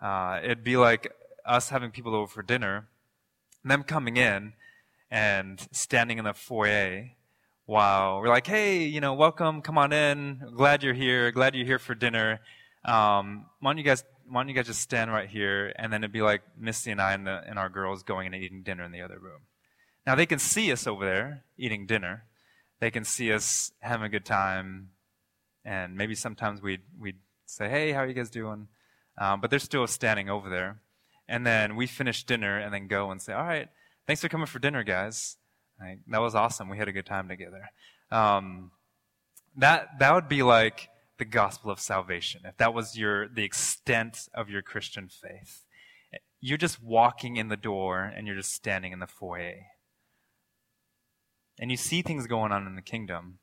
uh, 0.00 0.40
it'd 0.42 0.64
be 0.64 0.76
like 0.76 1.12
us 1.44 1.68
having 1.68 1.90
people 1.90 2.14
over 2.14 2.26
for 2.26 2.42
dinner, 2.42 2.88
them 3.64 3.82
coming 3.82 4.16
in 4.16 4.52
and 5.10 5.68
standing 5.72 6.18
in 6.18 6.24
the 6.24 6.34
foyer 6.34 7.10
while 7.66 8.20
we're 8.20 8.28
like, 8.28 8.46
hey, 8.46 8.84
you 8.84 9.00
know, 9.00 9.12
welcome, 9.12 9.60
come 9.60 9.76
on 9.76 9.92
in, 9.92 10.42
glad 10.56 10.82
you're 10.82 10.94
here, 10.94 11.30
glad 11.30 11.54
you're 11.54 11.66
here 11.66 11.78
for 11.78 11.94
dinner. 11.94 12.40
Um, 12.84 13.46
why 13.60 13.70
don't 13.70 13.78
you 13.78 13.84
guys, 13.84 14.04
why 14.26 14.40
don't 14.40 14.48
you 14.48 14.54
guys 14.54 14.66
just 14.66 14.80
stand 14.80 15.12
right 15.12 15.28
here? 15.28 15.72
And 15.76 15.92
then 15.92 16.02
it'd 16.02 16.12
be 16.12 16.22
like 16.22 16.40
Misty 16.58 16.90
and 16.90 17.00
I 17.00 17.12
and, 17.12 17.26
the, 17.26 17.42
and 17.46 17.58
our 17.58 17.68
girls 17.68 18.02
going 18.02 18.26
and 18.26 18.34
eating 18.34 18.62
dinner 18.62 18.84
in 18.84 18.92
the 18.92 19.02
other 19.02 19.18
room. 19.18 19.40
Now 20.08 20.14
they 20.14 20.24
can 20.24 20.38
see 20.38 20.72
us 20.72 20.86
over 20.86 21.04
there 21.04 21.44
eating 21.58 21.84
dinner. 21.84 22.24
They 22.80 22.90
can 22.90 23.04
see 23.04 23.30
us 23.30 23.72
having 23.80 24.06
a 24.06 24.08
good 24.08 24.24
time, 24.24 24.92
and 25.66 25.98
maybe 25.98 26.14
sometimes 26.14 26.62
we'd, 26.62 26.80
we'd 26.98 27.18
say, 27.44 27.68
hey, 27.68 27.92
how 27.92 28.00
are 28.00 28.06
you 28.06 28.14
guys 28.14 28.30
doing? 28.30 28.68
Um, 29.18 29.42
but 29.42 29.50
they're 29.50 29.58
still 29.58 29.86
standing 29.86 30.30
over 30.30 30.48
there. 30.48 30.80
And 31.28 31.46
then 31.46 31.76
we 31.76 31.86
finish 31.86 32.24
dinner 32.24 32.56
and 32.56 32.72
then 32.72 32.86
go 32.86 33.10
and 33.10 33.20
say, 33.20 33.34
all 33.34 33.44
right, 33.44 33.68
thanks 34.06 34.22
for 34.22 34.30
coming 34.30 34.46
for 34.46 34.58
dinner, 34.58 34.82
guys. 34.82 35.36
Like, 35.78 35.98
that 36.06 36.22
was 36.22 36.34
awesome. 36.34 36.70
We 36.70 36.78
had 36.78 36.88
a 36.88 36.92
good 36.92 37.04
time 37.04 37.28
together. 37.28 37.68
Um, 38.10 38.70
that, 39.58 39.98
that 39.98 40.14
would 40.14 40.30
be 40.30 40.42
like 40.42 40.88
the 41.18 41.26
gospel 41.26 41.70
of 41.70 41.80
salvation. 41.80 42.46
If 42.46 42.56
that 42.56 42.72
was 42.72 42.96
your, 42.96 43.28
the 43.28 43.44
extent 43.44 44.30
of 44.32 44.48
your 44.48 44.62
Christian 44.62 45.10
faith. 45.10 45.64
You're 46.40 46.56
just 46.56 46.82
walking 46.82 47.36
in 47.36 47.48
the 47.48 47.58
door 47.58 48.04
and 48.04 48.26
you're 48.26 48.36
just 48.36 48.54
standing 48.54 48.92
in 48.92 49.00
the 49.00 49.06
foyer. 49.06 49.66
And 51.60 51.70
you 51.70 51.76
see 51.76 52.02
things 52.02 52.26
going 52.26 52.52
on 52.52 52.66
in 52.66 52.76
the 52.76 52.82
kingdom 52.82 53.38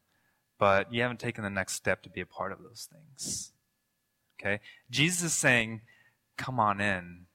but 0.57 0.93
you 0.93 1.01
haven't 1.01 1.19
taken 1.19 1.43
the 1.43 1.49
next 1.49 1.73
step 1.73 2.01
to 2.03 2.09
be 2.09 2.21
a 2.21 2.25
part 2.25 2.51
of 2.51 2.61
those 2.61 2.87
things. 2.91 3.51
Okay? 4.39 4.59
Jesus 4.89 5.23
is 5.23 5.33
saying, 5.33 5.81
Come 6.37 6.59
on 6.59 6.81
in, 6.81 7.27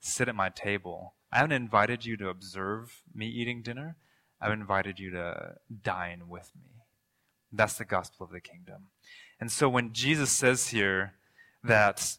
sit 0.00 0.28
at 0.28 0.34
my 0.34 0.48
table. 0.48 1.14
I 1.32 1.38
haven't 1.38 1.52
invited 1.52 2.04
you 2.04 2.16
to 2.16 2.28
observe 2.28 3.02
me 3.14 3.26
eating 3.26 3.62
dinner. 3.62 3.96
I've 4.40 4.52
invited 4.52 4.98
you 4.98 5.10
to 5.12 5.54
dine 5.82 6.28
with 6.28 6.50
me. 6.56 6.82
That's 7.52 7.78
the 7.78 7.84
gospel 7.84 8.26
of 8.26 8.32
the 8.32 8.40
kingdom. 8.40 8.88
And 9.40 9.52
so 9.52 9.68
when 9.68 9.92
Jesus 9.92 10.30
says 10.30 10.68
here 10.68 11.14
that 11.62 12.18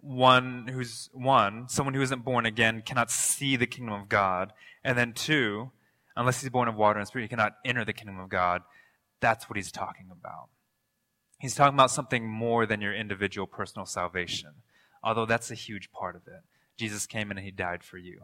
one 0.00 0.68
who's 0.68 1.10
one, 1.12 1.68
someone 1.68 1.94
who 1.94 2.00
isn't 2.00 2.24
born 2.24 2.46
again 2.46 2.82
cannot 2.84 3.10
see 3.10 3.56
the 3.56 3.66
kingdom 3.66 3.94
of 3.94 4.08
God, 4.08 4.54
and 4.82 4.96
then 4.96 5.12
two, 5.12 5.70
unless 6.16 6.40
he's 6.40 6.50
born 6.50 6.68
of 6.68 6.76
water 6.76 6.98
and 6.98 7.08
spirit, 7.08 7.24
he 7.24 7.28
cannot 7.28 7.54
enter 7.64 7.84
the 7.84 7.92
kingdom 7.92 8.18
of 8.18 8.28
God. 8.28 8.62
That's 9.20 9.48
what 9.48 9.56
he's 9.56 9.72
talking 9.72 10.08
about. 10.10 10.48
He's 11.38 11.54
talking 11.54 11.74
about 11.74 11.90
something 11.90 12.28
more 12.28 12.66
than 12.66 12.80
your 12.80 12.94
individual 12.94 13.46
personal 13.46 13.86
salvation, 13.86 14.50
although 15.02 15.26
that's 15.26 15.50
a 15.50 15.54
huge 15.54 15.90
part 15.90 16.16
of 16.16 16.22
it. 16.26 16.42
Jesus 16.76 17.06
came 17.06 17.30
in 17.30 17.38
and 17.38 17.44
he 17.44 17.50
died 17.50 17.82
for 17.82 17.98
you. 17.98 18.22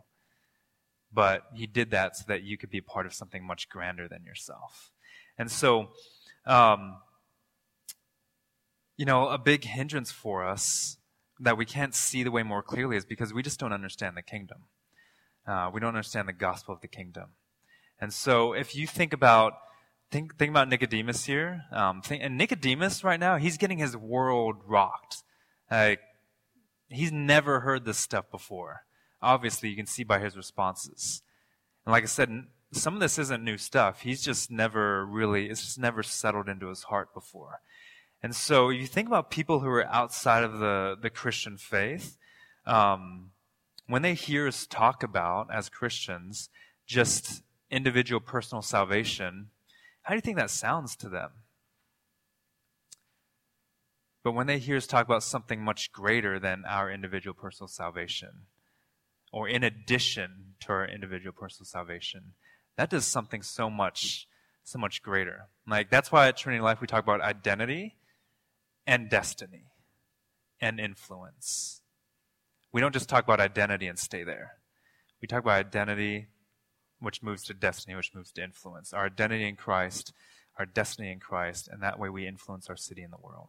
But 1.13 1.45
he 1.55 1.67
did 1.67 1.91
that 1.93 2.17
so 2.17 2.25
that 2.29 2.43
you 2.43 2.59
could 2.59 2.71
be 2.71 2.81
part 2.81 3.07
of 3.07 3.15
something 3.15 3.47
much 3.47 3.69
grander 3.69 4.09
than 4.09 4.25
yourself. 4.25 4.93
And 5.39 5.51
so, 5.51 5.91
um, 6.47 6.97
you 8.97 9.05
know, 9.05 9.29
a 9.29 9.39
big 9.39 9.65
hindrance 9.65 10.11
for 10.11 10.47
us 10.47 10.99
that 11.39 11.57
we 11.57 11.65
can't 11.65 11.95
see 11.95 12.23
the 12.23 12.31
way 12.31 12.43
more 12.43 12.63
clearly 12.63 12.97
is 12.97 13.05
because 13.05 13.33
we 13.33 13.43
just 13.43 13.61
don't 13.61 13.73
understand 13.73 14.17
the 14.17 14.23
kingdom. 14.23 14.65
Uh, 15.47 15.71
we 15.73 15.81
don't 15.81 15.89
understand 15.89 16.29
the 16.29 16.33
gospel 16.33 16.75
of 16.75 16.81
the 16.81 16.89
kingdom. 16.89 17.31
And 18.01 18.13
so, 18.13 18.53
if 18.53 18.75
you 18.75 18.87
think 18.87 19.13
about 19.13 19.55
think, 20.11 20.37
think 20.37 20.51
about 20.51 20.69
Nicodemus 20.69 21.25
here. 21.25 21.65
Um, 21.73 22.03
think, 22.03 22.23
and 22.23 22.37
Nicodemus 22.37 23.05
right 23.05 23.21
now, 23.21 23.37
he's 23.37 23.57
getting 23.57 23.79
his 23.79 23.97
world 23.97 24.57
rocked. 24.67 25.23
Like, 25.71 26.01
he's 26.89 27.13
never 27.13 27.61
heard 27.61 27.85
this 27.85 27.99
stuff 27.99 28.31
before. 28.31 28.83
Obviously, 29.23 29.69
you 29.69 29.77
can 29.77 29.87
see 29.87 30.05
by 30.05 30.19
his 30.19 30.37
responses. 30.37 31.23
And 31.85 31.93
like 31.93 32.05
I 32.05 32.07
said, 32.07 32.31
some 32.73 32.95
of 32.95 33.01
this 33.01 33.19
isn't 33.19 33.43
new 33.43 33.59
stuff. 33.59 34.03
He's 34.03 34.23
just 34.23 34.51
never 34.51 35.05
really, 35.05 35.49
it's 35.49 35.63
just 35.63 35.79
never 35.79 36.03
settled 36.03 36.49
into 36.49 36.69
his 36.69 36.85
heart 36.85 37.15
before. 37.15 37.61
And 38.23 38.35
so, 38.35 38.71
if 38.71 38.81
you 38.81 38.87
think 38.87 39.09
about 39.09 39.31
people 39.31 39.61
who 39.61 39.69
are 39.69 39.87
outside 39.87 40.45
of 40.45 40.59
the, 40.59 40.97
the 41.01 41.11
Christian 41.11 41.57
faith, 41.57 42.17
um, 42.67 43.31
when 43.87 44.03
they 44.03 44.15
hear 44.15 44.49
us 44.49 44.67
talk 44.67 45.03
about, 45.03 45.49
as 45.53 45.69
Christians, 45.69 46.49
just 46.87 47.43
individual 47.77 48.21
personal 48.21 48.63
salvation, 48.63 49.51
how 50.03 50.15
do 50.15 50.17
you 50.17 50.23
think 50.23 50.39
that 50.39 50.51
sounds 50.51 50.97
to 50.97 51.09
them? 51.09 51.31
But 54.25 54.33
when 54.33 54.49
they 54.49 54.59
hear 54.59 54.77
us 54.77 54.89
talk 54.89 55.07
about 55.07 55.23
something 55.23 55.63
much 55.63 55.93
greater 55.93 56.41
than 56.41 56.65
our 56.67 56.91
individual 56.91 57.35
personal 57.35 57.69
salvation, 57.69 58.47
or 59.33 59.49
in 59.49 59.63
addition 59.63 60.55
to 60.61 60.73
our 60.73 60.89
individual 60.89 61.33
personal 61.33 61.67
salvation, 61.67 62.33
that 62.77 62.91
does 62.91 63.07
something 63.07 63.43
so 63.43 63.71
much, 63.71 64.27
so 64.65 64.79
much 64.79 65.03
greater. 65.03 65.49
Like 65.69 65.91
that's 65.91 66.11
why 66.11 66.27
at 66.27 66.37
Trinity 66.37 66.61
Life 66.61 66.81
we 66.81 66.87
talk 66.87 67.05
about 67.05 67.21
identity 67.21 67.97
and 68.87 69.09
destiny 69.11 69.67
and 70.61 70.81
influence. 70.81 71.83
We 72.73 72.81
don't 72.81 72.93
just 72.93 73.09
talk 73.09 73.25
about 73.25 73.41
identity 73.41 73.87
and 73.87 73.99
stay 73.99 74.25
there. 74.25 74.55
We 75.21 75.29
talk 75.29 75.43
about 75.43 75.59
identity, 75.59 76.29
which 77.01 77.23
moves 77.23 77.45
to 77.45 77.55
destiny, 77.55 77.95
which 77.95 78.15
moves 78.15 78.33
to 78.33 78.43
influence. 78.43 78.93
Our 78.93 79.07
identity 79.07 79.49
in 79.49 79.57
Christ, 79.57 80.13
our 80.59 80.67
destiny 80.67 81.13
in 81.13 81.21
Christ, 81.21 81.69
and 81.71 81.83
that 81.83 81.99
way 81.99 82.09
we 82.09 82.27
influence 82.27 82.69
our 82.69 82.77
city 82.77 83.03
and 83.03 83.13
the 83.13 83.19
world. 83.21 83.49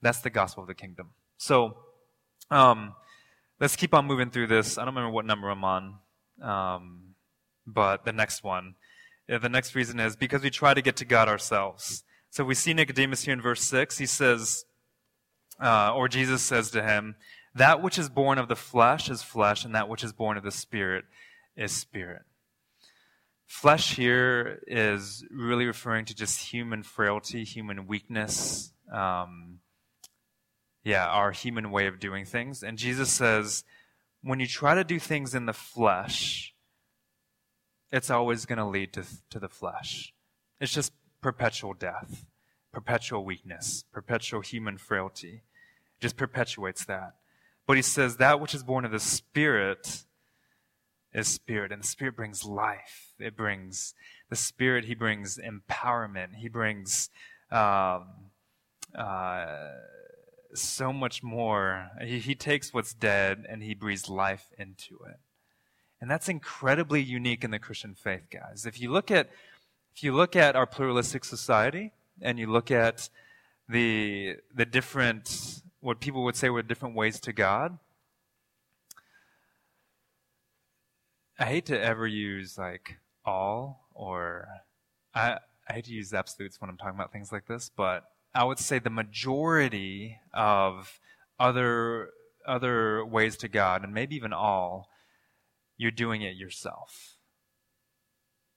That's 0.00 0.20
the 0.20 0.30
gospel 0.30 0.64
of 0.64 0.68
the 0.68 0.74
kingdom. 0.74 1.10
So, 1.38 1.76
um, 2.50 2.94
let's 3.60 3.76
keep 3.76 3.94
on 3.94 4.06
moving 4.06 4.30
through 4.30 4.48
this. 4.48 4.76
I 4.76 4.84
don't 4.84 4.94
remember 4.94 5.14
what 5.14 5.24
number 5.24 5.48
I'm 5.48 5.64
on, 5.64 5.94
um, 6.42 7.14
but 7.66 8.04
the 8.04 8.12
next 8.12 8.42
one. 8.44 8.74
the 9.28 9.48
next 9.48 9.74
reason 9.74 10.00
is 10.00 10.16
because 10.16 10.42
we 10.42 10.50
try 10.50 10.74
to 10.74 10.82
get 10.82 10.96
to 10.96 11.04
God 11.04 11.28
ourselves. 11.28 12.04
So 12.30 12.44
we 12.44 12.54
see 12.54 12.74
Nicodemus 12.74 13.22
here 13.22 13.32
in 13.32 13.40
verse 13.40 13.62
6. 13.62 13.98
He 13.98 14.06
says, 14.06 14.64
uh, 15.60 15.94
or 15.94 16.08
Jesus 16.08 16.42
says 16.42 16.70
to 16.72 16.82
him, 16.82 17.14
That 17.54 17.82
which 17.82 17.98
is 17.98 18.08
born 18.08 18.38
of 18.38 18.48
the 18.48 18.56
flesh 18.56 19.08
is 19.08 19.22
flesh, 19.22 19.64
and 19.64 19.74
that 19.74 19.88
which 19.88 20.02
is 20.02 20.12
born 20.12 20.36
of 20.36 20.42
the 20.42 20.50
spirit 20.50 21.04
is 21.56 21.72
spirit. 21.72 22.22
Flesh 23.46 23.96
here 23.96 24.60
is 24.66 25.24
really 25.30 25.66
referring 25.66 26.06
to 26.06 26.14
just 26.14 26.52
human 26.52 26.82
frailty, 26.82 27.44
human 27.44 27.86
weakness. 27.86 28.72
Um, 28.90 29.58
yeah, 30.84 31.06
our 31.06 31.32
human 31.32 31.70
way 31.70 31.86
of 31.86 32.00
doing 32.00 32.24
things. 32.24 32.62
And 32.62 32.78
Jesus 32.78 33.10
says, 33.10 33.64
when 34.22 34.40
you 34.40 34.46
try 34.46 34.74
to 34.74 34.84
do 34.84 34.98
things 34.98 35.34
in 35.34 35.46
the 35.46 35.52
flesh, 35.52 36.54
it's 37.90 38.10
always 38.10 38.46
going 38.46 38.58
to 38.58 38.64
lead 38.64 38.92
to, 38.94 39.38
the 39.38 39.48
flesh. 39.48 40.14
It's 40.60 40.72
just 40.72 40.92
perpetual 41.20 41.74
death, 41.74 42.24
perpetual 42.72 43.24
weakness, 43.24 43.84
perpetual 43.92 44.40
human 44.40 44.78
frailty. 44.78 45.42
It 45.98 46.00
just 46.00 46.16
perpetuates 46.16 46.84
that. 46.86 47.16
But 47.66 47.76
he 47.76 47.82
says 47.82 48.16
that 48.16 48.40
which 48.40 48.54
is 48.54 48.64
born 48.64 48.84
of 48.84 48.92
the 48.92 48.98
Spirit 48.98 50.04
is 51.14 51.28
spirit, 51.28 51.72
and 51.72 51.82
the 51.82 51.86
spirit 51.86 52.16
brings 52.16 52.44
life. 52.44 53.12
It 53.18 53.36
brings 53.36 53.94
the 54.30 54.36
spirit. 54.36 54.86
He 54.86 54.94
brings 54.94 55.38
empowerment. 55.38 56.36
He 56.36 56.48
brings 56.48 57.10
um, 57.50 58.06
uh, 58.96 59.46
so 60.54 60.92
much 60.92 61.22
more. 61.22 61.90
He, 62.02 62.18
he 62.18 62.34
takes 62.34 62.72
what's 62.72 62.94
dead 62.94 63.44
and 63.48 63.62
he 63.62 63.74
breathes 63.74 64.08
life 64.08 64.48
into 64.58 64.98
it, 65.08 65.18
and 66.00 66.10
that's 66.10 66.28
incredibly 66.28 67.02
unique 67.02 67.44
in 67.44 67.50
the 67.50 67.58
Christian 67.58 67.94
faith, 67.94 68.28
guys. 68.30 68.66
If 68.66 68.80
you 68.80 68.90
look 68.90 69.10
at 69.10 69.30
if 69.94 70.02
you 70.02 70.14
look 70.14 70.34
at 70.36 70.56
our 70.56 70.66
pluralistic 70.66 71.24
society 71.24 71.92
and 72.20 72.38
you 72.38 72.46
look 72.46 72.70
at 72.70 73.10
the 73.68 74.36
the 74.54 74.64
different 74.64 75.62
what 75.80 76.00
people 76.00 76.22
would 76.24 76.36
say 76.36 76.48
were 76.48 76.62
different 76.62 76.94
ways 76.94 77.20
to 77.20 77.32
God. 77.32 77.78
I 81.38 81.44
hate 81.46 81.66
to 81.66 81.80
ever 81.80 82.06
use 82.06 82.58
like 82.58 82.98
all 83.24 83.88
or 83.94 84.48
I, 85.14 85.38
I 85.68 85.72
hate 85.72 85.86
to 85.86 85.92
use 85.92 86.12
absolutes 86.12 86.60
when 86.60 86.70
I'm 86.70 86.76
talking 86.76 86.94
about 86.94 87.12
things 87.12 87.32
like 87.32 87.46
this, 87.46 87.70
but 87.74 88.04
I 88.34 88.44
would 88.44 88.58
say 88.58 88.78
the 88.78 88.90
majority 88.90 90.18
of 90.32 91.00
other 91.38 92.10
other 92.46 93.04
ways 93.04 93.36
to 93.38 93.48
God, 93.48 93.84
and 93.84 93.94
maybe 93.94 94.16
even 94.16 94.32
all, 94.32 94.88
you're 95.76 95.90
doing 95.90 96.22
it 96.22 96.36
yourself. 96.36 97.16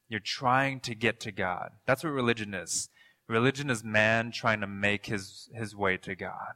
You're 0.07 0.19
trying 0.19 0.79
to 0.81 0.95
get 0.95 1.19
to 1.21 1.31
God. 1.31 1.71
That's 1.85 2.03
what 2.03 2.11
religion 2.11 2.53
is. 2.53 2.89
Religion 3.27 3.69
is 3.69 3.83
man 3.83 4.31
trying 4.31 4.61
to 4.61 4.67
make 4.67 5.07
his, 5.07 5.49
his 5.53 5.75
way 5.75 5.97
to 5.97 6.15
God. 6.15 6.53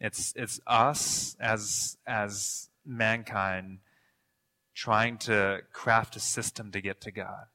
It's, 0.00 0.32
it's 0.36 0.60
us 0.66 1.36
as, 1.40 1.96
as 2.06 2.68
mankind 2.84 3.78
trying 4.74 5.18
to 5.18 5.60
craft 5.72 6.16
a 6.16 6.20
system 6.20 6.72
to 6.72 6.80
get 6.80 7.00
to 7.02 7.10
God. 7.10 7.46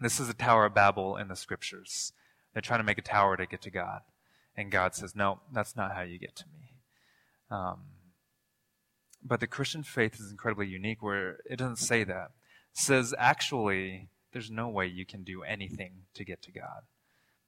This 0.00 0.20
is 0.20 0.26
the 0.26 0.34
Tower 0.34 0.66
of 0.66 0.74
Babel 0.74 1.16
in 1.16 1.28
the 1.28 1.36
scriptures. 1.36 2.12
They're 2.52 2.62
trying 2.62 2.80
to 2.80 2.84
make 2.84 2.98
a 2.98 3.02
tower 3.02 3.36
to 3.36 3.46
get 3.46 3.62
to 3.62 3.70
God. 3.70 4.02
And 4.56 4.70
God 4.70 4.94
says, 4.94 5.16
no, 5.16 5.40
that's 5.52 5.76
not 5.76 5.94
how 5.94 6.02
you 6.02 6.18
get 6.18 6.36
to 6.36 6.44
me. 6.52 6.74
Um, 7.50 7.80
but 9.24 9.40
the 9.40 9.46
Christian 9.46 9.82
faith 9.82 10.20
is 10.20 10.30
incredibly 10.30 10.66
unique 10.66 11.02
where 11.02 11.38
it 11.48 11.56
doesn't 11.56 11.76
say 11.76 12.04
that. 12.04 12.30
It 12.72 12.78
says, 12.78 13.14
actually, 13.18 14.08
there's 14.32 14.50
no 14.50 14.68
way 14.68 14.86
you 14.86 15.06
can 15.06 15.24
do 15.24 15.42
anything 15.42 16.02
to 16.14 16.24
get 16.24 16.42
to 16.42 16.52
God. 16.52 16.82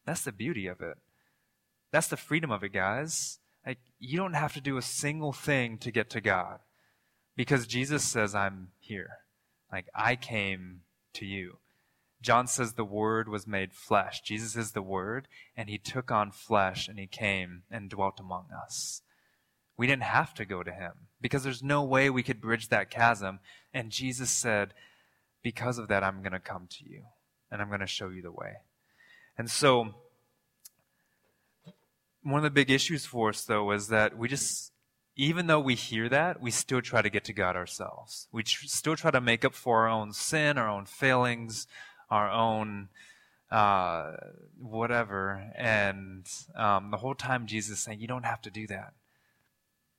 That's 0.04 0.22
the 0.22 0.32
beauty 0.32 0.66
of 0.66 0.80
it. 0.80 0.96
That's 1.92 2.08
the 2.08 2.16
freedom 2.16 2.50
of 2.50 2.64
it, 2.64 2.72
guys. 2.72 3.38
Like, 3.66 3.78
you 3.98 4.16
don't 4.16 4.34
have 4.34 4.54
to 4.54 4.60
do 4.60 4.76
a 4.76 4.82
single 4.82 5.32
thing 5.32 5.76
to 5.78 5.90
get 5.90 6.08
to 6.10 6.20
God 6.20 6.60
because 7.34 7.66
Jesus 7.66 8.04
says, 8.04 8.34
I'm 8.34 8.68
here. 8.78 9.10
Like, 9.72 9.86
I 9.94 10.14
came 10.14 10.82
to 11.14 11.26
you. 11.26 11.58
John 12.22 12.46
says 12.46 12.72
the 12.72 12.84
Word 12.84 13.28
was 13.28 13.46
made 13.46 13.72
flesh. 13.72 14.20
Jesus 14.20 14.56
is 14.56 14.72
the 14.72 14.82
Word, 14.82 15.28
and 15.56 15.68
He 15.68 15.78
took 15.78 16.10
on 16.10 16.30
flesh 16.30 16.88
and 16.88 16.98
He 16.98 17.06
came 17.06 17.62
and 17.70 17.90
dwelt 17.90 18.20
among 18.20 18.46
us. 18.64 19.02
We 19.76 19.86
didn't 19.86 20.04
have 20.04 20.32
to 20.34 20.46
go 20.46 20.62
to 20.62 20.72
Him 20.72 20.92
because 21.20 21.42
there's 21.42 21.62
no 21.62 21.82
way 21.82 22.08
we 22.08 22.22
could 22.22 22.40
bridge 22.40 22.68
that 22.68 22.90
chasm. 22.90 23.40
And 23.74 23.90
Jesus 23.90 24.30
said, 24.30 24.72
Because 25.42 25.78
of 25.78 25.88
that, 25.88 26.02
I'm 26.02 26.22
going 26.22 26.32
to 26.32 26.40
come 26.40 26.68
to 26.70 26.88
you 26.88 27.02
and 27.50 27.60
I'm 27.60 27.68
going 27.68 27.80
to 27.80 27.86
show 27.86 28.08
you 28.08 28.22
the 28.22 28.32
way. 28.32 28.54
And 29.36 29.50
so, 29.50 29.94
one 32.26 32.38
of 32.38 32.42
the 32.42 32.50
big 32.50 32.70
issues 32.70 33.06
for 33.06 33.28
us, 33.28 33.44
though, 33.44 33.70
is 33.70 33.86
that 33.88 34.18
we 34.18 34.26
just, 34.26 34.72
even 35.16 35.46
though 35.46 35.60
we 35.60 35.76
hear 35.76 36.08
that, 36.08 36.40
we 36.40 36.50
still 36.50 36.82
try 36.82 37.00
to 37.00 37.08
get 37.08 37.24
to 37.24 37.32
God 37.32 37.54
ourselves. 37.54 38.26
We 38.32 38.42
tr- 38.42 38.66
still 38.66 38.96
try 38.96 39.12
to 39.12 39.20
make 39.20 39.44
up 39.44 39.54
for 39.54 39.82
our 39.82 39.88
own 39.88 40.12
sin, 40.12 40.58
our 40.58 40.68
own 40.68 40.86
failings, 40.86 41.68
our 42.10 42.28
own 42.28 42.88
uh, 43.50 44.14
whatever. 44.58 45.52
And 45.56 46.26
um, 46.56 46.90
the 46.90 46.96
whole 46.96 47.14
time 47.14 47.46
Jesus 47.46 47.78
is 47.78 47.84
saying, 47.84 48.00
You 48.00 48.08
don't 48.08 48.26
have 48.26 48.42
to 48.42 48.50
do 48.50 48.66
that. 48.66 48.94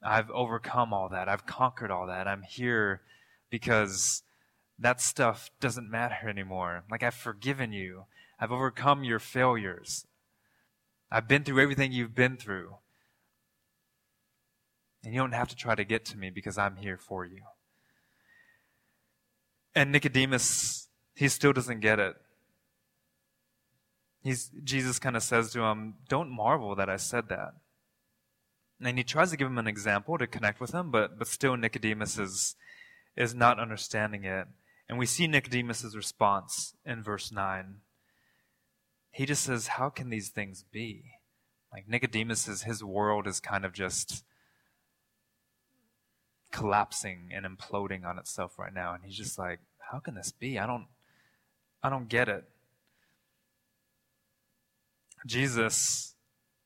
I've 0.03 0.29
overcome 0.31 0.93
all 0.93 1.07
that. 1.09 1.29
I've 1.29 1.45
conquered 1.45 1.91
all 1.91 2.07
that. 2.07 2.27
I'm 2.27 2.43
here 2.43 3.01
because 3.49 4.21
that 4.77 4.99
stuff 4.99 5.49
doesn't 5.61 5.89
matter 5.89 6.27
anymore. 6.27 6.83
Like, 6.91 7.03
I've 7.03 7.15
forgiven 7.15 7.71
you. 7.71 8.03
I've 8.37 8.51
overcome 8.51 9.05
your 9.05 9.19
failures. 9.19 10.05
I've 11.11 11.27
been 11.27 11.43
through 11.43 11.61
everything 11.61 11.91
you've 11.91 12.15
been 12.15 12.37
through. 12.37 12.77
And 15.03 15.13
you 15.13 15.19
don't 15.19 15.33
have 15.33 15.47
to 15.49 15.55
try 15.55 15.75
to 15.75 15.85
get 15.85 16.03
to 16.05 16.17
me 16.17 16.29
because 16.29 16.57
I'm 16.57 16.75
here 16.77 16.97
for 16.97 17.25
you. 17.25 17.43
And 19.73 19.91
Nicodemus 19.91 20.87
he 21.17 21.27
still 21.27 21.51
doesn't 21.51 21.79
get 21.79 21.99
it. 21.99 22.15
He's, 24.21 24.51
Jesus 24.63 24.99
kind 24.99 25.15
of 25.15 25.23
says 25.23 25.51
to 25.53 25.61
him, 25.61 25.95
Don't 26.07 26.29
marvel 26.29 26.75
that 26.75 26.89
I 26.89 26.97
said 26.97 27.27
that. 27.29 27.53
And 28.79 28.99
he 28.99 29.03
tries 29.03 29.31
to 29.31 29.37
give 29.37 29.47
him 29.47 29.57
an 29.57 29.67
example 29.67 30.19
to 30.19 30.27
connect 30.27 30.61
with 30.61 30.75
him, 30.75 30.91
but, 30.91 31.17
but 31.17 31.27
still 31.27 31.57
Nicodemus 31.57 32.19
is, 32.19 32.55
is 33.15 33.33
not 33.33 33.59
understanding 33.59 34.25
it. 34.25 34.47
And 34.87 34.99
we 34.99 35.07
see 35.07 35.25
Nicodemus' 35.25 35.95
response 35.95 36.75
in 36.85 37.01
verse 37.01 37.31
9. 37.31 37.77
He 39.11 39.25
just 39.25 39.43
says, 39.43 39.67
How 39.67 39.89
can 39.89 40.09
these 40.09 40.29
things 40.29 40.63
be? 40.71 41.03
Like 41.71 41.87
Nicodemus 41.87 42.47
is 42.47 42.63
his 42.63 42.83
world 42.83 43.27
is 43.27 43.39
kind 43.39 43.65
of 43.65 43.73
just 43.73 44.23
collapsing 46.51 47.29
and 47.33 47.45
imploding 47.45 48.05
on 48.05 48.17
itself 48.17 48.57
right 48.57 48.73
now. 48.73 48.93
And 48.93 49.03
he's 49.03 49.17
just 49.17 49.37
like, 49.37 49.59
How 49.91 49.99
can 49.99 50.15
this 50.15 50.31
be? 50.31 50.59
I 50.59 50.65
don't 50.65 50.87
I 51.83 51.89
don't 51.89 52.09
get 52.09 52.29
it. 52.29 52.43
Jesus 55.25 56.15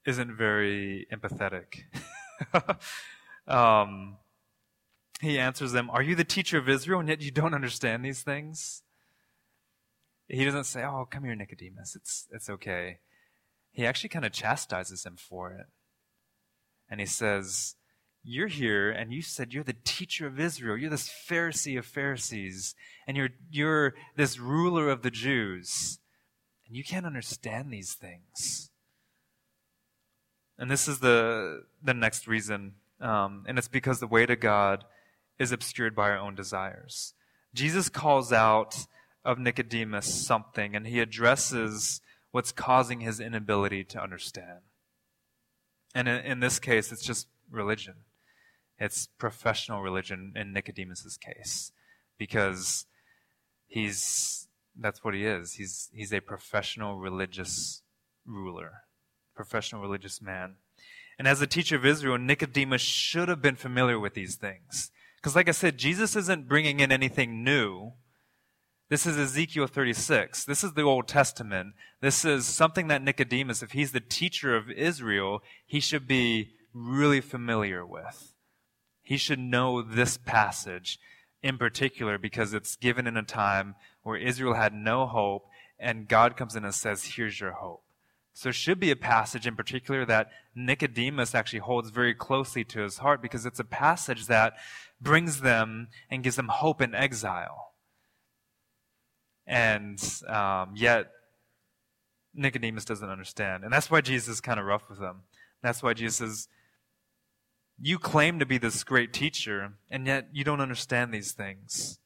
isn't 0.06 0.36
very 0.36 1.08
empathetic. 1.12 1.84
um, 3.48 4.18
he 5.20 5.38
answers 5.38 5.72
them, 5.72 5.90
Are 5.90 6.02
you 6.02 6.16
the 6.16 6.24
teacher 6.24 6.58
of 6.58 6.68
Israel 6.68 7.00
and 7.00 7.10
yet 7.10 7.22
you 7.22 7.32
don't 7.32 7.54
understand 7.54 8.04
these 8.04 8.24
things? 8.24 8.84
He 10.34 10.46
doesn't 10.46 10.64
say, 10.64 10.84
Oh, 10.84 11.08
come 11.10 11.24
here, 11.24 11.36
Nicodemus. 11.36 11.96
It's, 11.96 12.28
it's 12.32 12.50
okay. 12.50 13.00
He 13.72 13.86
actually 13.86 14.10
kind 14.10 14.26
of 14.26 14.32
chastises 14.32 15.06
him 15.06 15.18
for 15.18 15.52
it. 15.52 15.68
And 16.90 17.00
he 17.00 17.06
says, 17.06 17.76
you're 18.24 18.48
here 18.48 18.92
and 18.92 19.12
you 19.12 19.22
said 19.22 19.54
you're 19.54 19.64
the 19.64 19.76
teacher 19.84 20.28
of 20.28 20.40
Israel. 20.40 20.78
You're 20.78 20.90
this 20.90 21.10
Pharisee 21.10 21.78
of 21.78 21.86
Pharisees 21.86 22.76
and 23.08 23.18
you're, 23.18 23.30
you're 23.50 23.96
this 24.16 24.38
ruler 24.38 24.90
of 24.90 25.02
the 25.02 25.10
Jews. 25.10 26.00
And 26.68 26.76
you 26.76 26.84
can't 26.84 27.06
understand 27.06 27.72
these 27.72 27.94
things. 27.94 28.70
And 30.58 30.70
this 30.70 30.88
is 30.88 31.00
the, 31.00 31.64
the 31.82 31.94
next 31.94 32.28
reason. 32.28 32.76
Um, 33.00 33.46
and 33.48 33.58
it's 33.58 33.68
because 33.68 34.00
the 34.00 34.08
way 34.08 34.28
to 34.28 34.36
God 34.36 34.84
is 35.40 35.52
obscured 35.52 35.96
by 35.96 36.12
our 36.12 36.20
own 36.20 36.36
desires. 36.36 37.16
Jesus 37.56 37.90
calls 37.90 38.32
out 38.32 38.86
of 39.24 39.38
Nicodemus 39.38 40.14
something 40.26 40.76
and 40.76 40.88
he 40.88 41.00
addresses 41.00 42.02
what's 42.32 42.52
causing 42.52 43.02
his 43.02 43.20
inability 43.20 43.84
to 43.84 44.02
understand. 44.02 44.60
And 45.94 46.08
in, 46.08 46.18
in 46.20 46.40
this 46.40 46.60
case, 46.60 46.92
it's 46.92 47.06
just 47.06 47.28
religion. 47.50 47.96
It's 48.80 49.08
professional 49.18 49.82
religion 49.82 50.34
in 50.36 50.54
Nicodemus's 50.54 51.18
case 51.18 51.72
because 52.18 52.86
he's 53.68 54.48
that's 54.80 55.04
what 55.04 55.14
he 55.14 55.26
is. 55.26 55.54
He's 55.54 55.90
he's 55.94 56.14
a 56.14 56.20
professional 56.20 56.98
religious 56.98 57.84
ruler, 58.26 58.84
professional 59.36 59.82
religious 59.82 60.22
man. 60.22 60.56
And 61.20 61.28
as 61.28 61.42
a 61.42 61.48
teacher 61.48 61.76
of 61.76 61.86
Israel, 61.86 62.18
Nicodemus 62.18 62.82
should 62.82 63.30
have 63.30 63.42
been 63.42 63.56
familiar 63.56 64.00
with 64.00 64.16
these 64.16 64.36
things. 64.36 64.92
Because 65.18 65.36
like 65.36 65.50
I 65.50 65.52
said, 65.52 65.78
Jesus 65.78 66.16
isn't 66.16 66.48
bringing 66.48 66.80
in 66.80 66.92
anything 66.92 67.44
new. 67.44 67.92
This 68.92 69.06
is 69.06 69.18
Ezekiel 69.18 69.68
36. 69.68 70.44
This 70.44 70.66
is 70.66 70.74
the 70.74 70.82
Old 70.82 71.08
Testament. 71.08 71.76
This 72.02 72.26
is 72.26 72.46
something 72.46 72.90
that 72.90 73.02
Nicodemus, 73.02 73.64
if 73.64 73.72
he's 73.72 73.94
the 73.94 74.02
teacher 74.02 74.54
of 74.54 74.70
Israel, 74.70 75.42
he 75.66 75.80
should 75.80 76.10
be 76.10 76.56
really 76.74 77.22
familiar 77.22 77.86
with. 77.86 78.34
He 79.02 79.16
should 79.16 79.40
know 79.40 79.82
this 79.82 80.18
passage 80.18 81.00
in 81.42 81.58
particular 81.58 82.18
because 82.18 82.54
it's 82.54 82.76
given 82.76 83.08
in 83.08 83.16
a 83.16 83.24
time 83.24 83.76
where 84.04 84.18
Israel 84.18 84.56
had 84.56 84.74
no 84.74 85.08
hope 85.08 85.48
and 85.80 86.10
God 86.10 86.36
comes 86.36 86.58
in 86.58 86.66
and 86.66 86.76
says, 86.76 87.14
Here's 87.16 87.40
your 87.40 87.54
hope. 87.54 87.84
So 88.34 88.50
it 88.50 88.56
should 88.56 88.82
be 88.82 88.92
a 88.92 88.98
passage 88.98 89.48
in 89.48 89.56
particular 89.56 90.06
that 90.08 90.32
Nicodemus 90.54 91.34
actually 91.34 91.60
holds 91.60 91.92
very 91.92 92.14
closely 92.14 92.66
to 92.66 92.82
his 92.82 92.98
heart 92.98 93.22
because 93.22 93.46
it's 93.46 93.58
a 93.58 93.64
passage 93.64 94.28
that 94.28 94.56
brings 95.00 95.40
them 95.40 95.88
and 96.10 96.24
gives 96.24 96.36
them 96.36 96.50
hope 96.50 96.82
in 96.82 96.94
exile. 96.94 97.71
And 99.48 100.02
um, 100.28 100.74
yet, 100.76 101.08
Nicodemus 102.34 102.86
doesn't 102.86 103.10
understand. 103.10 103.64
And 103.64 103.74
that's 103.74 103.92
why 103.92 104.02
Jesus 104.02 104.36
is 104.36 104.42
kind 104.42 104.60
of 104.60 104.66
rough 104.66 104.90
with 104.90 105.00
him. 105.00 105.24
That's 105.62 105.84
why 105.84 105.94
Jesus 105.94 106.18
says, 106.18 106.48
you 107.84 107.98
claim 107.98 108.38
to 108.40 108.46
be 108.46 108.58
this 108.60 108.84
great 108.84 109.12
teacher, 109.12 109.74
and 109.90 110.06
yet 110.06 110.28
you 110.32 110.44
don't 110.44 110.62
understand 110.62 111.12
these 111.12 111.32
things. 111.32 112.00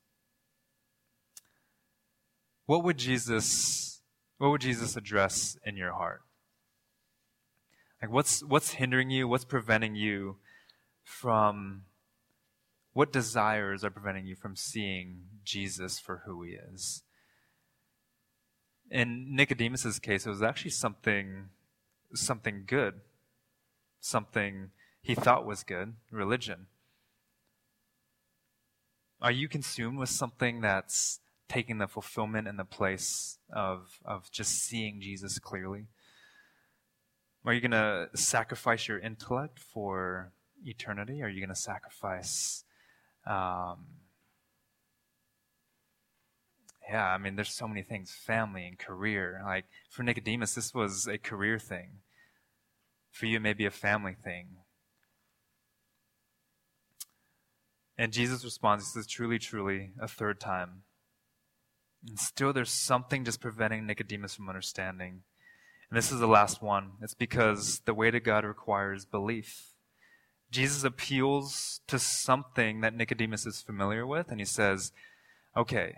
What 2.65 2.83
would 2.83 2.97
Jesus 2.97 4.01
what 4.37 4.49
would 4.49 4.61
Jesus 4.61 4.97
address 4.97 5.57
in 5.65 5.77
your 5.77 5.93
heart? 5.93 6.21
Like 8.01 8.11
what's 8.11 8.43
what's 8.43 8.71
hindering 8.71 9.09
you? 9.09 9.27
What's 9.27 9.45
preventing 9.45 9.95
you 9.95 10.37
from 11.03 11.83
what 12.93 13.11
desires 13.11 13.83
are 13.83 13.89
preventing 13.89 14.25
you 14.25 14.35
from 14.35 14.55
seeing 14.55 15.23
Jesus 15.43 15.99
for 15.99 16.23
who 16.25 16.43
he 16.43 16.51
is? 16.51 17.03
In 18.89 19.35
Nicodemus's 19.35 19.99
case, 19.99 20.25
it 20.25 20.29
was 20.29 20.43
actually 20.43 20.71
something 20.71 21.49
something 22.13 22.63
good 22.65 23.01
something 24.05 24.69
he 25.01 25.15
thought 25.15 25.45
was 25.45 25.63
good, 25.63 25.95
religion. 26.11 26.67
Are 29.21 29.31
you 29.31 29.47
consumed 29.47 29.97
with 29.97 30.09
something 30.09 30.61
that's 30.61 31.19
taking 31.49 31.79
the 31.79 31.87
fulfillment 31.87 32.47
and 32.47 32.59
the 32.59 32.65
place 32.65 33.39
of, 33.51 33.99
of 34.05 34.31
just 34.31 34.63
seeing 34.63 35.01
Jesus 35.01 35.39
clearly? 35.39 35.87
Are 37.45 37.53
you 37.53 37.61
going 37.61 37.71
to 37.71 38.09
sacrifice 38.15 38.87
your 38.87 38.99
intellect 38.99 39.59
for 39.59 40.31
eternity? 40.63 41.21
Are 41.21 41.29
you 41.29 41.39
going 41.39 41.49
to 41.49 41.55
sacrifice 41.55 42.63
um, 43.27 43.85
yeah, 46.89 47.07
I 47.07 47.17
mean, 47.17 47.35
there's 47.35 47.53
so 47.53 47.67
many 47.67 47.81
things 47.81 48.11
family 48.11 48.65
and 48.65 48.77
career. 48.77 49.41
Like 49.43 49.65
for 49.89 50.03
Nicodemus, 50.03 50.53
this 50.53 50.73
was 50.73 51.07
a 51.07 51.17
career 51.17 51.57
thing. 51.57 51.99
For 53.11 53.25
you, 53.25 53.37
it 53.37 53.41
may 53.41 53.53
be 53.53 53.65
a 53.65 53.71
family 53.71 54.15
thing. 54.23 54.47
And 57.97 58.11
Jesus 58.11 58.43
responds, 58.43 58.85
He 58.85 58.91
says, 58.91 59.07
Truly, 59.07 59.39
truly, 59.39 59.91
a 59.99 60.07
third 60.07 60.39
time. 60.39 60.83
And 62.07 62.19
still, 62.19 62.53
there's 62.53 62.69
something 62.69 63.23
just 63.23 63.41
preventing 63.41 63.85
Nicodemus 63.85 64.35
from 64.35 64.49
understanding. 64.49 65.21
And 65.89 65.97
this 65.97 66.11
is 66.11 66.19
the 66.19 66.27
last 66.27 66.61
one. 66.61 66.91
It's 67.01 67.13
because 67.13 67.79
the 67.85 67.93
way 67.93 68.11
to 68.11 68.19
God 68.19 68.43
requires 68.43 69.05
belief. 69.05 69.71
Jesus 70.51 70.83
appeals 70.83 71.81
to 71.87 71.97
something 71.97 72.81
that 72.81 72.93
Nicodemus 72.93 73.45
is 73.45 73.61
familiar 73.61 74.05
with, 74.05 74.29
and 74.29 74.39
he 74.39 74.45
says, 74.45 74.91
Okay, 75.55 75.95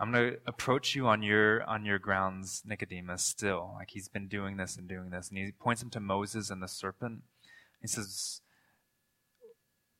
I'm 0.00 0.12
going 0.12 0.32
to 0.32 0.38
approach 0.46 0.94
you 0.94 1.06
on 1.08 1.22
your 1.22 1.62
on 1.64 1.84
your 1.84 1.98
grounds, 1.98 2.62
Nicodemus. 2.64 3.22
Still, 3.22 3.74
like 3.76 3.90
he's 3.90 4.08
been 4.08 4.28
doing 4.28 4.56
this 4.56 4.78
and 4.78 4.88
doing 4.88 5.10
this, 5.10 5.28
and 5.28 5.36
he 5.36 5.52
points 5.52 5.82
him 5.82 5.90
to 5.90 6.00
Moses 6.00 6.48
and 6.48 6.62
the 6.62 6.68
serpent. 6.68 7.20
He 7.82 7.86
says, 7.86 8.40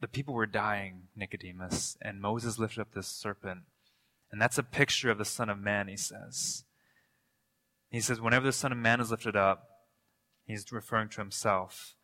"The 0.01 0.09
people 0.09 0.33
were 0.33 0.47
dying, 0.47 1.09
Nicodemus, 1.15 1.99
and 2.01 2.19
Moses 2.19 2.59
lifted 2.59 2.81
up 2.81 2.93
this 2.95 3.09
serpent, 3.09 3.65
and 4.33 4.41
that's 4.41 4.57
a 4.57 4.63
picture 4.63 5.11
of 5.11 5.19
the 5.19 5.27
Son 5.27 5.51
of 5.51 5.59
Man." 5.59 5.87
He 5.87 5.99
says. 5.99 6.65
He 7.91 8.01
says, 8.01 8.23
"Whenever 8.23 8.47
the 8.47 8.53
Son 8.53 8.73
of 8.73 8.79
Man 8.79 9.03
is 9.03 9.11
lifted 9.11 9.37
up, 9.37 9.69
he's 10.47 10.73
referring 10.73 11.11
to 11.11 11.21
himself. 11.21 11.95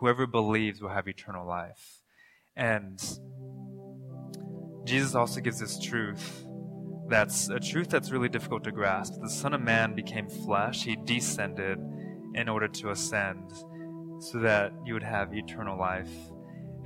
Whoever 0.00 0.26
believes 0.26 0.80
will 0.80 0.88
have 0.88 1.06
eternal 1.06 1.46
life." 1.46 2.02
And 2.56 2.98
Jesus 4.84 5.14
also 5.14 5.40
gives 5.40 5.60
this 5.60 5.78
truth 5.78 6.44
that's 7.08 7.48
a 7.48 7.60
truth 7.60 7.88
that's 7.88 8.10
really 8.10 8.28
difficult 8.28 8.64
to 8.64 8.72
grasp. 8.72 9.20
The 9.20 9.30
Son 9.30 9.54
of 9.54 9.60
Man 9.60 9.94
became 9.94 10.28
flesh, 10.28 10.84
he 10.84 10.96
descended 10.96 11.78
in 12.34 12.48
order 12.48 12.68
to 12.68 12.90
ascend 12.90 13.52
so 14.20 14.38
that 14.40 14.72
you 14.84 14.94
would 14.94 15.02
have 15.02 15.34
eternal 15.34 15.78
life. 15.78 16.10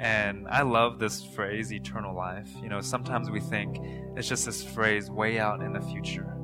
And 0.01 0.47
I 0.49 0.63
love 0.63 0.99
this 0.99 1.25
phrase, 1.25 1.73
eternal 1.73 2.15
life. 2.15 2.49
You 2.63 2.69
know, 2.69 2.81
sometimes 2.81 3.31
we 3.31 3.41
think 3.41 3.79
it's 4.17 4.29
just 4.29 4.47
this 4.47 4.63
phrase 4.63 5.11
way 5.11 5.39
out 5.39 5.61
in 5.61 5.73
the 5.73 5.81
future. 5.81 6.35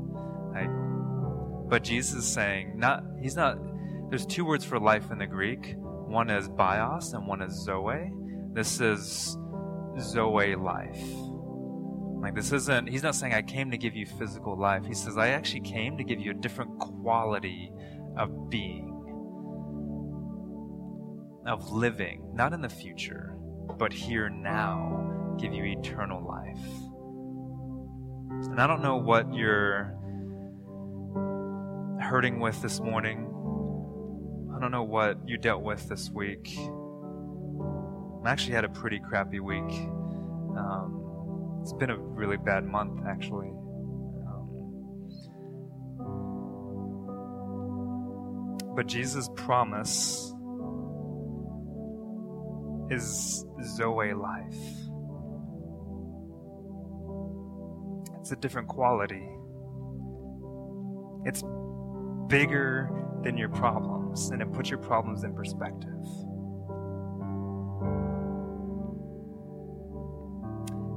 But 1.66 1.82
Jesus 1.82 2.24
is 2.24 2.26
saying, 2.26 2.78
not, 2.78 3.02
he's 3.20 3.36
not, 3.36 3.58
there's 4.10 4.26
two 4.26 4.44
words 4.44 4.64
for 4.64 4.78
life 4.78 5.10
in 5.10 5.18
the 5.18 5.26
Greek. 5.26 5.74
One 5.78 6.30
is 6.30 6.48
bios 6.48 7.12
and 7.14 7.26
one 7.26 7.42
is 7.42 7.54
zoe. 7.64 8.12
This 8.52 8.80
is 8.80 9.36
zoe 9.98 10.54
life. 10.54 11.02
Like, 12.24 12.34
this 12.34 12.52
isn't, 12.52 12.88
he's 12.88 13.02
not 13.02 13.14
saying, 13.14 13.34
I 13.34 13.42
came 13.42 13.70
to 13.70 13.76
give 13.76 13.94
you 13.94 14.06
physical 14.06 14.58
life. 14.58 14.86
He 14.86 14.94
says, 14.94 15.18
I 15.18 15.28
actually 15.28 15.60
came 15.60 15.98
to 15.98 16.04
give 16.04 16.18
you 16.18 16.30
a 16.30 16.34
different 16.34 16.78
quality 16.78 17.70
of 18.16 18.48
being, 18.48 18.88
of 21.46 21.70
living, 21.70 22.26
not 22.32 22.54
in 22.54 22.62
the 22.62 22.68
future, 22.70 23.36
but 23.78 23.92
here 23.92 24.30
now, 24.30 25.36
give 25.38 25.52
you 25.52 25.64
eternal 25.64 26.26
life. 26.26 26.66
And 28.50 28.58
I 28.58 28.66
don't 28.66 28.80
know 28.80 28.96
what 28.96 29.30
you're 29.34 29.94
hurting 32.00 32.40
with 32.40 32.62
this 32.62 32.80
morning. 32.80 33.28
I 34.56 34.60
don't 34.60 34.70
know 34.70 34.84
what 34.84 35.18
you 35.26 35.36
dealt 35.36 35.62
with 35.62 35.90
this 35.90 36.08
week. 36.08 36.56
I 38.24 38.30
actually 38.30 38.54
had 38.54 38.64
a 38.64 38.70
pretty 38.70 38.98
crappy 38.98 39.40
week. 39.40 39.70
Um, 40.56 41.03
it's 41.64 41.72
been 41.72 41.88
a 41.88 41.96
really 41.96 42.36
bad 42.36 42.66
month, 42.66 43.00
actually. 43.08 43.48
Um, 44.28 44.50
but 48.76 48.86
Jesus' 48.86 49.30
promise 49.34 50.30
is 52.90 53.46
Zoe 53.64 54.12
life. 54.12 54.58
It's 58.20 58.32
a 58.32 58.36
different 58.36 58.68
quality. 58.68 59.26
It's 61.24 61.42
bigger 62.28 62.90
than 63.22 63.38
your 63.38 63.48
problems, 63.48 64.28
and 64.28 64.42
it 64.42 64.52
puts 64.52 64.68
your 64.68 64.80
problems 64.80 65.24
in 65.24 65.34
perspective. 65.34 65.88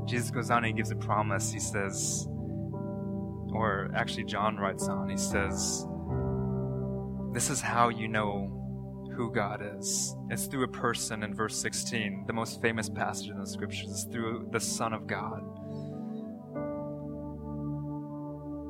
Jesus 0.08 0.32
goes 0.32 0.50
on 0.50 0.60
and 0.60 0.68
he 0.68 0.74
gives 0.74 0.92
a 0.92 0.96
promise. 0.96 1.52
He 1.52 1.60
says, 1.60 2.28
or 3.52 3.92
actually, 3.94 4.24
John 4.24 4.58
writes 4.58 4.88
on, 4.88 5.10
he 5.10 5.18
says, 5.18 5.86
This 7.34 7.50
is 7.50 7.62
how 7.62 7.90
you 7.90 8.08
know 8.08 8.54
who 9.16 9.32
God 9.32 9.62
is. 9.78 10.16
It's 10.30 10.46
through 10.46 10.64
a 10.64 10.68
person 10.68 11.24
in 11.24 11.34
verse 11.34 11.60
16. 11.60 12.26
The 12.28 12.34
most 12.34 12.62
famous 12.62 12.88
passage 12.88 13.30
in 13.30 13.40
the 13.40 13.48
scriptures 13.48 13.90
is 13.90 14.08
through 14.12 14.50
the 14.52 14.60
Son 14.60 14.94
of 14.94 15.08
God. 15.08 15.42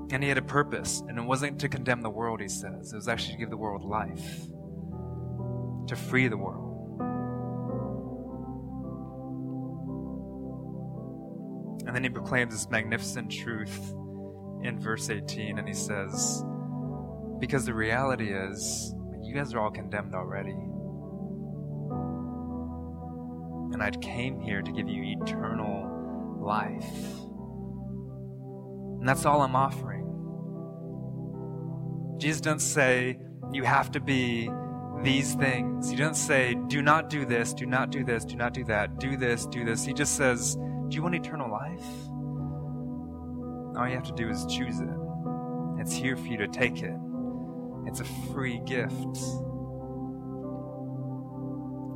And 0.10 0.24
he 0.24 0.30
had 0.30 0.38
a 0.38 0.42
purpose, 0.42 1.04
and 1.08 1.20
it 1.20 1.24
wasn't 1.24 1.60
to 1.60 1.70
condemn 1.70 2.02
the 2.02 2.10
world, 2.10 2.40
he 2.40 2.48
says. 2.48 2.94
It 2.94 2.96
was 2.96 3.10
actually 3.10 3.34
to 3.34 3.40
give 3.40 3.50
the 3.50 3.58
world 3.58 3.84
life, 3.84 4.48
to 5.88 5.96
free 5.96 6.30
the 6.30 6.38
world. 6.38 6.67
And 11.88 11.96
then 11.96 12.04
he 12.04 12.10
proclaims 12.10 12.54
this 12.54 12.70
magnificent 12.70 13.32
truth 13.32 13.94
in 14.62 14.78
verse 14.80 15.10
18, 15.10 15.58
and 15.58 15.68
he 15.68 15.74
says, 15.74 16.44
Because 17.40 17.66
the 17.66 17.74
reality 17.74 18.32
is, 18.34 18.94
you 19.24 19.34
guys 19.34 19.54
are 19.54 19.60
all 19.60 19.72
condemned 19.72 20.14
already. 20.14 20.52
And 23.74 23.82
I 23.82 23.90
came 24.02 24.40
here 24.42 24.62
to 24.62 24.72
give 24.72 24.90
you 24.90 25.16
eternal 25.22 26.38
life. 26.42 26.84
And 29.00 29.08
that's 29.08 29.26
all 29.26 29.42
I'm 29.42 29.56
offering. 29.56 30.04
Jesus 32.20 32.42
doesn't 32.42 32.60
say, 32.60 33.18
you 33.54 33.64
have 33.64 33.92
to 33.92 34.00
be 34.00 34.50
these 35.04 35.36
things. 35.36 35.90
He 35.90 35.96
doesn't 35.96 36.16
say, 36.16 36.56
do 36.68 36.82
not 36.82 37.10
do 37.10 37.26
this, 37.26 37.54
do 37.54 37.66
not 37.66 37.92
do 37.92 38.04
this, 38.04 38.26
do 38.26 38.36
not 38.36 38.54
do 38.54 38.64
that, 38.66 39.00
do 39.00 39.18
this, 39.18 39.46
do 39.46 39.64
this. 39.64 39.84
He 39.84 39.94
just 39.94 40.16
says, 40.16 40.56
do 40.56 40.96
you 40.96 41.04
want 41.04 41.16
eternal 41.16 41.52
life? 41.52 41.86
All 43.78 43.88
you 43.88 43.96
have 43.96 44.04
to 44.04 44.14
do 44.14 44.30
is 44.30 44.46
choose 44.46 44.80
it. 44.80 44.90
It's 45.80 45.94
here 45.94 46.18
for 46.18 46.26
you 46.26 46.38
to 46.38 46.48
take 46.48 46.82
it. 46.82 46.96
It's 47.86 48.00
a 48.00 48.06
free 48.34 48.60
gift. 48.66 49.18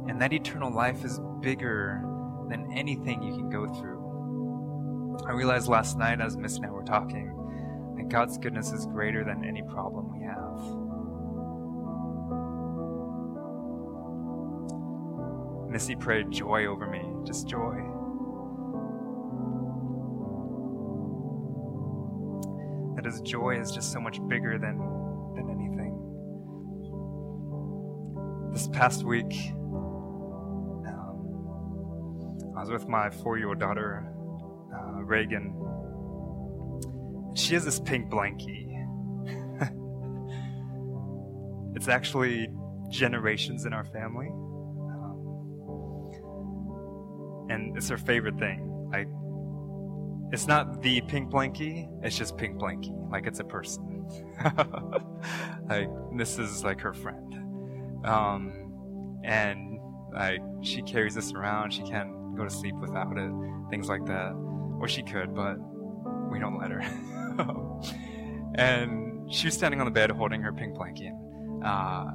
And 0.08 0.22
that 0.22 0.32
eternal 0.32 0.72
life 0.72 1.04
is 1.04 1.20
bigger 1.42 2.04
than 2.50 2.72
anything 2.74 3.24
you 3.24 3.34
can 3.34 3.50
go 3.50 3.68
through. 3.74 5.18
I 5.28 5.32
realized 5.32 5.68
last 5.68 5.98
night 5.98 6.22
as 6.22 6.38
Miss 6.38 6.58
and 6.58 6.66
I 6.66 6.70
were 6.70 6.84
talking 6.84 7.34
that 7.98 8.10
God's 8.10 8.38
goodness 8.38 8.72
is 8.72 8.86
greater 8.86 9.24
than 9.24 9.44
any 9.44 9.64
problem 9.64 10.12
we 10.18 10.26
have. 10.26 10.91
Missy 15.72 15.96
prayed 15.96 16.30
joy 16.32 16.66
over 16.66 16.86
me, 16.86 17.02
just 17.26 17.48
joy. 17.48 17.92
that 22.96 23.06
his 23.06 23.22
joy 23.22 23.60
is 23.60 23.72
just 23.72 23.92
so 23.92 24.00
much 24.00 24.20
bigger 24.28 24.58
than, 24.60 24.78
than 25.36 25.50
anything. 25.50 25.98
This 28.54 28.68
past 28.68 29.04
week, 29.04 29.34
um, 30.88 32.54
I 32.56 32.60
was 32.60 32.70
with 32.70 32.88
my 32.88 33.10
four 33.10 33.38
year 33.38 33.50
old 33.50 33.60
daughter, 33.60 34.06
uh, 34.76 35.04
Reagan. 35.04 35.56
She 37.36 37.54
has 37.54 37.64
this 37.66 37.80
pink 37.80 38.12
blankie. 38.12 38.68
it's 41.76 41.88
actually 41.88 42.50
generations 42.90 43.66
in 43.66 43.74
our 43.74 43.86
family. 43.86 44.30
It's 47.76 47.90
her 47.90 47.98
favorite 47.98 48.38
thing. 48.40 48.68
Like, 48.92 49.08
it's 50.34 50.48
not 50.48 50.82
the 50.82 51.02
pink 51.02 51.30
blankie, 51.30 51.90
it's 52.04 52.18
just 52.18 52.38
pink 52.38 52.58
blankie, 52.58 52.94
like 53.12 53.28
it's 53.28 53.40
a 53.40 53.44
person. 53.44 54.06
like 55.70 55.90
this 56.18 56.38
is 56.40 56.64
like 56.64 56.80
her 56.82 56.94
friend. 56.94 58.06
Um, 58.06 59.20
and 59.24 59.80
Like, 60.14 60.42
she 60.62 60.82
carries 60.82 61.16
this 61.16 61.32
around. 61.34 61.72
She 61.72 61.84
can't 61.84 62.36
go 62.36 62.44
to 62.44 62.50
sleep 62.50 62.76
without 62.76 63.18
it. 63.18 63.32
Things 63.70 63.88
like 63.88 64.06
that. 64.06 64.34
Or 64.80 64.88
she 64.88 65.04
could, 65.04 65.34
but 65.34 65.56
we 66.30 66.40
don't 66.40 66.60
let 66.60 66.72
her. 66.72 66.82
and 68.56 69.32
she 69.32 69.48
was 69.48 69.54
standing 69.54 69.80
on 69.80 69.86
the 69.86 69.92
bed 69.92 70.12
holding 70.12 70.42
her 70.42 70.52
pink 70.52 70.76
blanket. 70.76 71.14
Uh, 71.64 72.06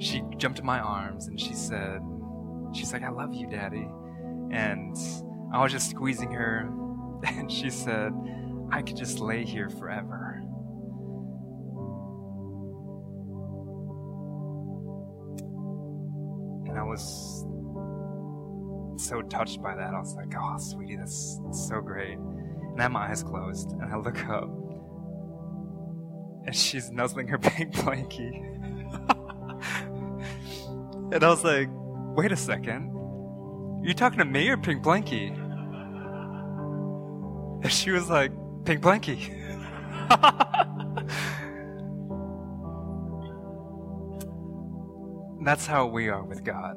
she 0.00 0.22
jumped 0.36 0.58
in 0.58 0.66
my 0.66 0.80
arms 0.80 1.28
and 1.28 1.38
she 1.38 1.54
said, 1.54 2.00
She's 2.72 2.92
like, 2.92 3.02
I 3.04 3.10
love 3.10 3.32
you, 3.32 3.48
Daddy. 3.48 3.86
And 4.54 4.96
I 5.52 5.60
was 5.60 5.72
just 5.72 5.90
squeezing 5.90 6.30
her, 6.30 6.70
and 7.26 7.50
she 7.50 7.70
said, 7.70 8.12
I 8.70 8.82
could 8.82 8.96
just 8.96 9.18
lay 9.18 9.44
here 9.44 9.68
forever. 9.68 10.40
And 16.66 16.78
I 16.78 16.84
was 16.84 17.44
so 18.96 19.22
touched 19.22 19.60
by 19.60 19.74
that. 19.74 19.92
I 19.92 19.98
was 19.98 20.14
like, 20.14 20.32
oh, 20.38 20.56
sweetie, 20.58 20.96
that's 20.96 21.40
so 21.68 21.80
great. 21.80 22.16
And 22.16 22.78
I 22.78 22.82
have 22.84 22.92
my 22.92 23.10
eyes 23.10 23.24
closed, 23.24 23.72
and 23.72 23.92
I 23.92 23.96
look 23.96 24.24
up, 24.28 24.48
and 26.46 26.54
she's 26.54 26.92
nuzzling 26.92 27.26
her 27.26 27.38
pink 27.40 27.74
blankie. 27.74 28.52
and 31.12 31.24
I 31.24 31.28
was 31.28 31.42
like, 31.42 31.68
wait 32.16 32.30
a 32.30 32.36
second. 32.36 32.93
You 33.84 33.92
talking 33.92 34.18
to 34.18 34.24
me 34.24 34.48
or 34.48 34.56
Pink 34.56 34.82
Blanky? 34.82 35.28
And 37.62 37.70
she 37.70 37.90
was 37.90 38.08
like, 38.08 38.32
Pink 38.64 38.80
Blanky. 38.80 39.42
that's 45.44 45.66
how 45.66 45.86
we 45.86 46.08
are 46.08 46.24
with 46.24 46.44
God. 46.44 46.76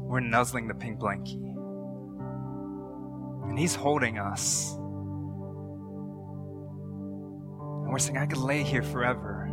We're 0.00 0.20
nuzzling 0.20 0.68
the 0.68 0.74
pink 0.74 0.98
blankie. 0.98 1.36
And 3.48 3.58
He's 3.58 3.74
holding 3.74 4.18
us. 4.18 4.72
And 7.82 7.92
we're 7.92 7.98
saying, 7.98 8.16
I 8.16 8.24
could 8.24 8.38
lay 8.38 8.62
here 8.62 8.82
forever. 8.82 9.49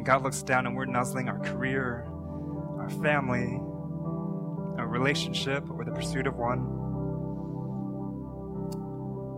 And 0.00 0.06
God 0.06 0.22
looks 0.22 0.42
down 0.42 0.66
and 0.66 0.74
we're 0.74 0.86
nuzzling 0.86 1.28
our 1.28 1.38
career, 1.40 2.06
our 2.78 2.88
family, 3.02 3.60
our 4.78 4.88
relationship, 4.88 5.70
or 5.70 5.84
the 5.84 5.90
pursuit 5.90 6.26
of 6.26 6.36
one, 6.36 6.60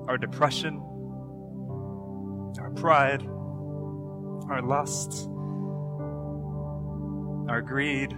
our 0.09 0.17
depression, 0.17 0.77
our 2.61 2.71
pride, 2.77 3.23
our 4.49 4.63
lust, 4.63 5.29
our 7.51 7.61
greed, 7.61 8.13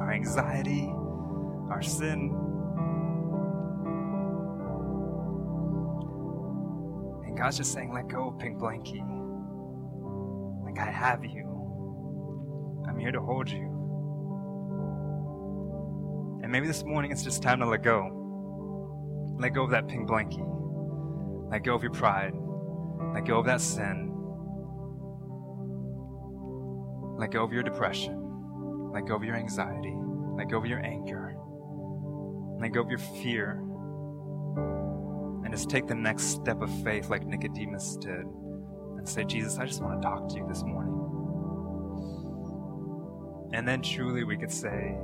our 0.00 0.10
anxiety, 0.10 0.90
our 1.70 1.82
sin. 1.82 2.34
And 7.26 7.36
God's 7.36 7.58
just 7.58 7.74
saying, 7.74 7.92
let 7.92 8.08
go 8.08 8.28
of 8.28 8.38
Pink 8.38 8.56
Blankie. 8.56 9.19
Like, 10.70 10.86
I 10.86 10.90
have 10.92 11.24
you. 11.24 12.84
I'm 12.88 12.96
here 12.96 13.10
to 13.10 13.20
hold 13.20 13.50
you. 13.50 13.66
And 16.44 16.52
maybe 16.52 16.68
this 16.68 16.84
morning 16.84 17.10
it's 17.10 17.24
just 17.24 17.42
time 17.42 17.58
to 17.58 17.66
let 17.66 17.82
go. 17.82 19.36
Let 19.36 19.52
go 19.52 19.64
of 19.64 19.70
that 19.70 19.88
pink 19.88 20.08
blankie. 20.08 20.46
Let 21.50 21.64
go 21.64 21.74
of 21.74 21.82
your 21.82 21.90
pride. 21.90 22.34
Let 23.14 23.24
go 23.24 23.40
of 23.40 23.46
that 23.46 23.60
sin. 23.60 24.12
Let 27.18 27.32
go 27.32 27.42
of 27.42 27.52
your 27.52 27.64
depression. 27.64 28.92
Let 28.92 29.06
go 29.06 29.16
of 29.16 29.24
your 29.24 29.34
anxiety. 29.34 29.96
Let 30.36 30.50
go 30.50 30.58
of 30.58 30.66
your 30.66 30.78
anger. 30.86 31.34
Let 32.60 32.72
go 32.72 32.80
of 32.80 32.90
your 32.90 33.00
fear. 33.00 33.60
And 35.44 35.52
just 35.52 35.68
take 35.68 35.88
the 35.88 35.96
next 35.96 36.26
step 36.26 36.62
of 36.62 36.70
faith 36.84 37.10
like 37.10 37.26
Nicodemus 37.26 37.96
did 37.96 38.24
and 39.00 39.08
say, 39.08 39.24
Jesus, 39.24 39.58
I 39.58 39.64
just 39.64 39.82
want 39.82 40.00
to 40.00 40.06
talk 40.06 40.28
to 40.28 40.36
you 40.36 40.46
this 40.46 40.62
morning. 40.62 40.94
And 43.54 43.66
then 43.66 43.80
truly 43.80 44.24
we 44.24 44.36
could 44.36 44.52
say, 44.52 44.94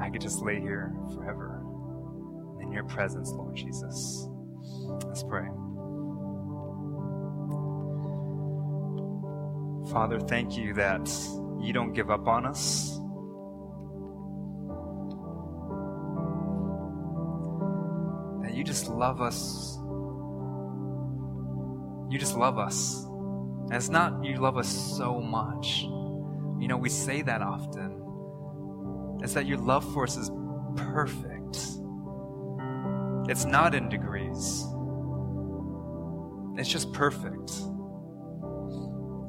I 0.00 0.10
could 0.10 0.20
just 0.20 0.42
lay 0.42 0.60
here 0.60 0.94
forever 1.14 1.62
in 2.60 2.70
your 2.70 2.84
presence, 2.84 3.30
Lord 3.30 3.56
Jesus. 3.56 4.28
Let's 5.06 5.22
pray. 5.22 5.48
Father, 9.90 10.20
thank 10.20 10.58
you 10.58 10.74
that 10.74 11.10
you 11.58 11.72
don't 11.72 11.94
give 11.94 12.10
up 12.10 12.28
on 12.28 12.44
us. 12.44 12.98
That 18.42 18.54
you 18.54 18.62
just 18.62 18.88
love 18.88 19.22
us 19.22 19.79
you 22.10 22.18
just 22.18 22.36
love 22.36 22.58
us. 22.58 23.04
And 23.04 23.74
it's 23.74 23.88
not 23.88 24.24
you 24.24 24.36
love 24.36 24.56
us 24.56 24.68
so 24.68 25.20
much. 25.20 25.82
You 25.82 26.66
know, 26.68 26.76
we 26.76 26.88
say 26.88 27.22
that 27.22 27.40
often. 27.40 29.18
It's 29.22 29.34
that 29.34 29.46
your 29.46 29.58
love 29.58 29.90
for 29.92 30.04
us 30.04 30.16
is 30.16 30.30
perfect. 30.76 31.56
It's 33.30 33.44
not 33.44 33.74
in 33.74 33.88
degrees. 33.88 34.66
It's 36.56 36.68
just 36.68 36.92
perfect. 36.92 37.52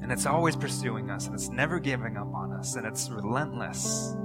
And 0.01 0.11
it's 0.11 0.25
always 0.25 0.55
pursuing 0.55 1.11
us, 1.11 1.27
and 1.27 1.35
it's 1.35 1.49
never 1.49 1.79
giving 1.79 2.17
up 2.17 2.33
on 2.33 2.51
us, 2.51 2.75
and 2.75 2.87
it's 2.87 3.09
relentless. 3.09 4.15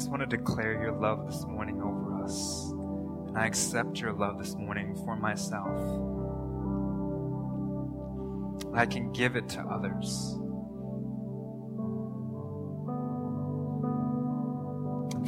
Just 0.00 0.10
want 0.10 0.22
to 0.22 0.36
declare 0.38 0.80
your 0.82 0.92
love 0.92 1.26
this 1.26 1.44
morning 1.44 1.82
over 1.82 2.24
us. 2.24 2.70
And 3.28 3.36
I 3.36 3.44
accept 3.44 4.00
your 4.00 4.14
love 4.14 4.38
this 4.38 4.54
morning 4.54 4.96
for 5.04 5.14
myself. 5.14 5.68
I 8.74 8.86
can 8.86 9.12
give 9.12 9.36
it 9.36 9.46
to 9.50 9.60
others. 9.60 10.38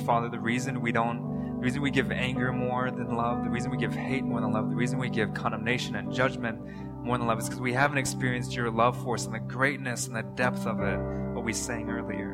Father, 0.07 0.31
the 0.31 0.41
reason 0.41 0.81
we 0.81 0.91
don't, 0.91 1.59
the 1.59 1.65
reason 1.65 1.83
we 1.83 1.91
give 1.91 2.11
anger 2.11 2.51
more 2.51 2.91
than 2.91 3.15
love, 3.15 3.45
the 3.45 3.51
reason 3.51 3.71
we 3.71 3.77
give 3.77 3.95
hate 3.95 4.25
more 4.25 4.41
than 4.41 4.53
love, 4.53 4.71
the 4.71 4.77
reason 4.77 4.99
we 4.99 5.11
give 5.11 5.35
condemnation 5.35 5.97
and 5.97 6.11
judgment 6.11 6.59
more 7.05 7.19
than 7.19 7.27
love 7.27 7.41
is 7.41 7.45
because 7.45 7.61
we 7.61 7.75
haven't 7.75 7.99
experienced 7.99 8.55
your 8.55 8.71
love 8.71 8.97
for 9.03 9.17
us 9.17 9.27
and 9.27 9.35
the 9.35 9.41
greatness 9.41 10.07
and 10.07 10.17
the 10.17 10.23
depth 10.23 10.65
of 10.65 10.81
it, 10.81 10.97
what 11.35 11.45
we 11.45 11.53
sang 11.53 11.91
earlier. 11.91 12.32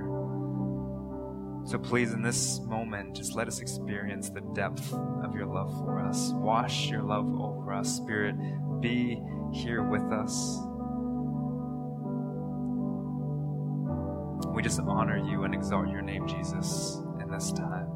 So 1.68 1.76
please, 1.76 2.14
in 2.14 2.22
this 2.22 2.60
moment, 2.60 3.14
just 3.14 3.34
let 3.34 3.46
us 3.46 3.60
experience 3.60 4.30
the 4.30 4.40
depth 4.40 4.90
of 4.94 5.34
your 5.34 5.44
love 5.44 5.70
for 5.84 6.00
us. 6.00 6.32
Wash 6.32 6.88
your 6.88 7.02
love 7.02 7.28
over 7.38 7.74
us. 7.74 7.94
Spirit, 7.94 8.36
be 8.80 9.20
here 9.52 9.82
with 9.82 10.10
us. 10.10 10.60
We 14.54 14.62
just 14.62 14.80
honor 14.80 15.18
you 15.18 15.44
and 15.44 15.52
exalt 15.52 15.90
your 15.90 16.00
name, 16.00 16.26
Jesus, 16.26 17.02
in 17.20 17.30
this 17.30 17.52
time. 17.52 17.87